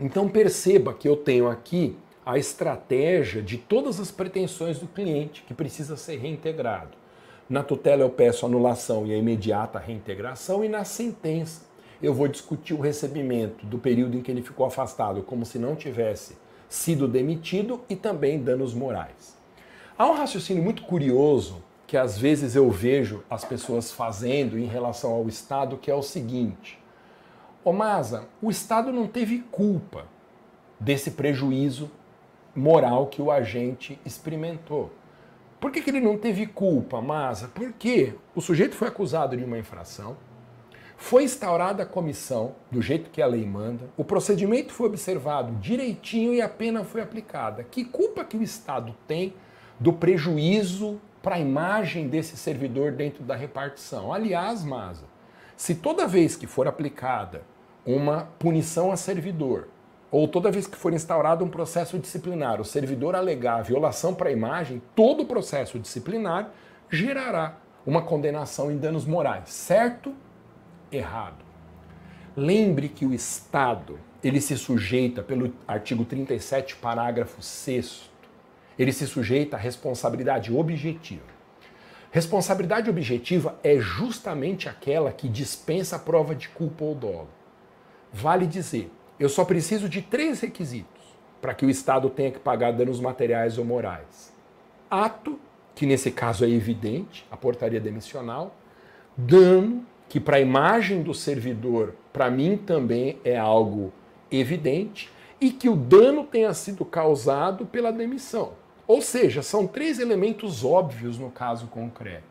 [0.00, 1.96] Então perceba que eu tenho aqui
[2.26, 6.96] a estratégia de todas as pretensões do cliente que precisa ser reintegrado.
[7.48, 11.62] Na tutela eu peço anulação e a imediata reintegração e na sentença
[12.04, 15.74] eu vou discutir o recebimento do período em que ele ficou afastado como se não
[15.74, 16.36] tivesse
[16.68, 19.36] sido demitido e também danos morais.
[19.96, 25.12] Há um raciocínio muito curioso que às vezes eu vejo as pessoas fazendo em relação
[25.12, 26.78] ao Estado, que é o seguinte:
[27.64, 30.06] Ô Masa, o Estado não teve culpa
[30.78, 31.90] desse prejuízo
[32.54, 34.90] moral que o agente experimentou.
[35.60, 37.48] Por que, que ele não teve culpa, Masa?
[37.48, 40.16] Porque o sujeito foi acusado de uma infração,
[40.96, 46.32] foi instaurada a comissão do jeito que a lei manda, o procedimento foi observado direitinho
[46.32, 47.64] e a pena foi aplicada.
[47.64, 49.34] Que culpa que o Estado tem
[49.78, 54.12] do prejuízo para a imagem desse servidor dentro da repartição?
[54.12, 55.06] Aliás, Masa,
[55.56, 57.42] se toda vez que for aplicada
[57.84, 59.68] uma punição a servidor
[60.10, 64.32] ou toda vez que for instaurado um processo disciplinar, o servidor alegar violação para a
[64.32, 66.50] imagem, todo o processo disciplinar
[66.88, 70.14] gerará uma condenação em danos morais, certo?
[70.96, 71.44] Errado.
[72.36, 78.14] Lembre que o Estado, ele se sujeita pelo artigo 37, parágrafo 6
[78.78, 81.34] ele se sujeita à responsabilidade objetiva.
[82.10, 87.28] Responsabilidade objetiva é justamente aquela que dispensa a prova de culpa ou dolo.
[88.12, 91.02] Vale dizer, eu só preciso de três requisitos
[91.40, 94.32] para que o Estado tenha que pagar danos materiais ou morais:
[94.88, 95.38] ato,
[95.74, 98.54] que nesse caso é evidente, a portaria demissional,
[99.16, 103.92] dano, que para a imagem do servidor, para mim também é algo
[104.30, 108.52] evidente, e que o dano tenha sido causado pela demissão.
[108.86, 112.22] Ou seja, são três elementos óbvios no caso concreto.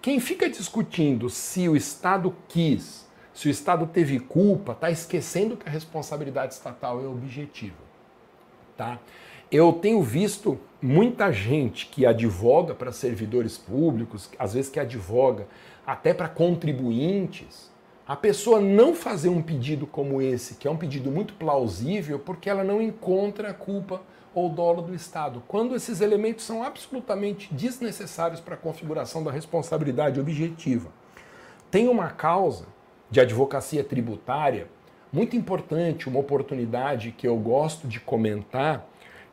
[0.00, 3.08] Quem fica discutindo se o Estado quis
[3.38, 7.76] se o Estado teve culpa, está esquecendo que a responsabilidade estatal é objetiva.
[8.76, 8.98] Tá?
[9.48, 15.46] Eu tenho visto muita gente que advoga para servidores públicos, às vezes que advoga
[15.88, 17.72] até para contribuintes,
[18.06, 22.50] a pessoa não fazer um pedido como esse, que é um pedido muito plausível, porque
[22.50, 24.02] ela não encontra a culpa
[24.34, 30.20] ou dolo do Estado, quando esses elementos são absolutamente desnecessários para a configuração da responsabilidade
[30.20, 30.90] objetiva.
[31.70, 32.66] Tem uma causa
[33.10, 34.68] de advocacia tributária,
[35.10, 38.86] muito importante, uma oportunidade que eu gosto de comentar,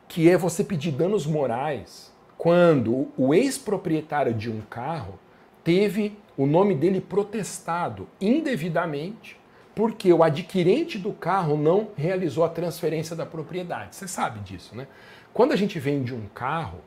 [0.08, 5.18] que é você pedir danos morais quando o ex-proprietário de um carro
[5.66, 9.36] teve o nome dele protestado indevidamente
[9.74, 13.96] porque o adquirente do carro não realizou a transferência da propriedade.
[13.96, 14.86] Você sabe disso, né?
[15.34, 16.78] Quando a gente vende um carro,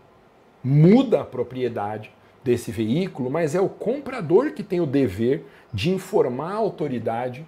[0.63, 2.09] muda a propriedade
[2.41, 7.45] desse veículo, mas é o comprador que tem o dever de informar a autoridade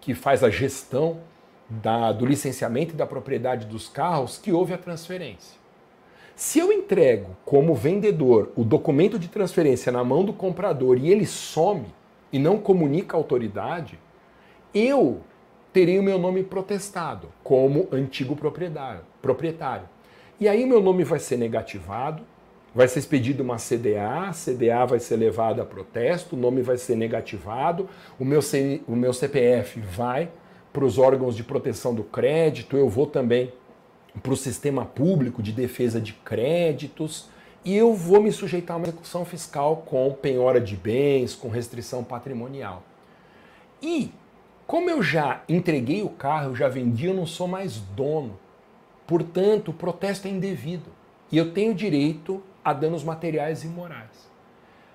[0.00, 1.20] que faz a gestão
[1.68, 5.59] da, do licenciamento e da propriedade dos carros que houve a transferência.
[6.40, 11.26] Se eu entrego como vendedor o documento de transferência na mão do comprador e ele
[11.26, 11.84] some
[12.32, 13.98] e não comunica à autoridade,
[14.74, 15.20] eu
[15.70, 19.02] terei o meu nome protestado como antigo proprietário.
[19.20, 19.86] proprietário.
[20.40, 22.22] E aí meu nome vai ser negativado,
[22.74, 26.78] vai ser expedida uma CDA, a CDA vai ser levada a protesto, o nome vai
[26.78, 27.86] ser negativado,
[28.18, 30.30] o meu, C, o meu CPF vai
[30.72, 33.52] para os órgãos de proteção do crédito, eu vou também
[34.22, 37.28] para o sistema público de defesa de créditos
[37.64, 42.02] e eu vou me sujeitar a uma execução fiscal com penhora de bens, com restrição
[42.02, 42.82] patrimonial.
[43.82, 44.10] E
[44.66, 48.38] como eu já entreguei o carro, já vendi, eu não sou mais dono.
[49.06, 50.90] Portanto, o protesto é indevido.
[51.30, 54.30] E eu tenho direito a danos materiais e morais.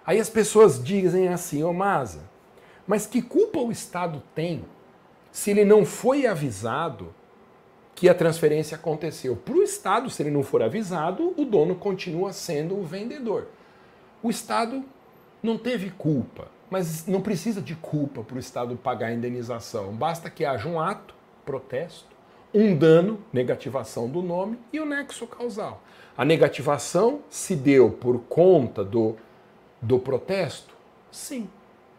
[0.06, 2.24] Aí as pessoas dizem assim, ô oh, Masa,
[2.88, 4.64] Mas que culpa o Estado tem
[5.32, 7.14] se ele não foi avisado
[7.96, 9.38] que a transferência aconteceu?
[9.38, 13.48] Para o Estado, se ele não for avisado, o dono continua sendo o vendedor.
[14.22, 14.84] O Estado
[15.42, 19.94] não teve culpa, mas não precisa de culpa para o Estado pagar a indenização.
[19.94, 21.16] Basta que haja um ato,
[21.46, 22.14] protesto,
[22.54, 25.82] um dano, negativação do nome e o nexo causal.
[26.18, 29.16] A negativação se deu por conta do,
[29.82, 30.74] do protesto?
[31.12, 31.50] Sim.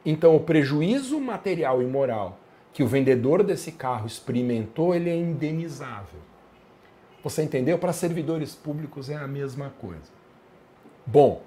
[0.04, 2.38] Então o prejuízo material e moral
[2.76, 6.20] que o vendedor desse carro experimentou, ele é indenizável.
[7.24, 7.78] Você entendeu?
[7.78, 10.12] Para servidores públicos é a mesma coisa.
[11.06, 11.40] Bom,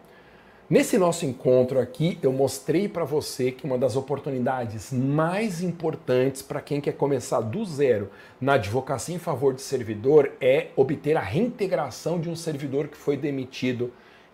[0.68, 6.62] Nesse nosso encontro aqui, eu mostrei para você que uma das oportunidades mais importantes para
[6.62, 12.20] quem quer começar do zero na advocacia em favor de servidor é obter a reintegração
[12.20, 13.92] de um servidor que foi demitido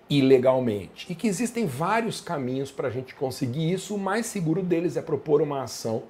[0.09, 1.09] ilegalmente.
[1.09, 3.95] E que existem vários caminhos para a gente conseguir isso.
[3.95, 6.03] O mais seguro deles é propor uma ação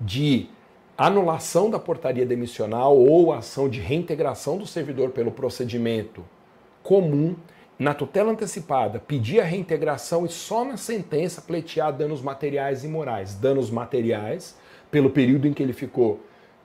[0.00, 0.48] de
[0.96, 6.24] anulação da portaria demissional ou ação de reintegração do servidor pelo procedimento
[6.82, 7.36] comum
[7.78, 13.34] na tutela antecipada, pedir a reintegração e só na sentença pleitear danos materiais e morais.
[13.34, 14.56] Danos materiais,
[14.90, 16.20] pelo período em que ele ficou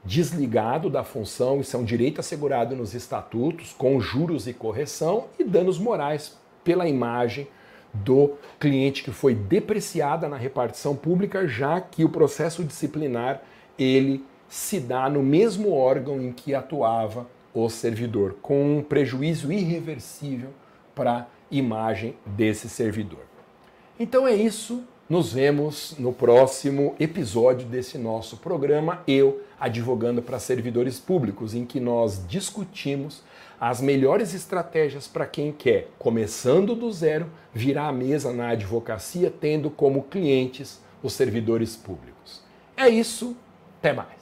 [0.05, 5.43] desligado da função, isso é um direito assegurado nos estatutos, com juros e correção, e
[5.43, 7.47] danos morais pela imagem
[7.93, 13.41] do cliente que foi depreciada na repartição pública, já que o processo disciplinar
[13.77, 20.49] ele se dá no mesmo órgão em que atuava o servidor, com um prejuízo irreversível
[20.95, 23.23] para a imagem desse servidor.
[23.99, 24.83] Então é isso.
[25.09, 31.81] Nos vemos no próximo episódio desse nosso programa, eu advogando para servidores públicos, em que
[31.81, 33.21] nós discutimos
[33.61, 39.69] as melhores estratégias para quem quer, começando do zero, virar a mesa na advocacia, tendo
[39.69, 42.41] como clientes os servidores públicos.
[42.75, 43.37] É isso,
[43.77, 44.20] até mais.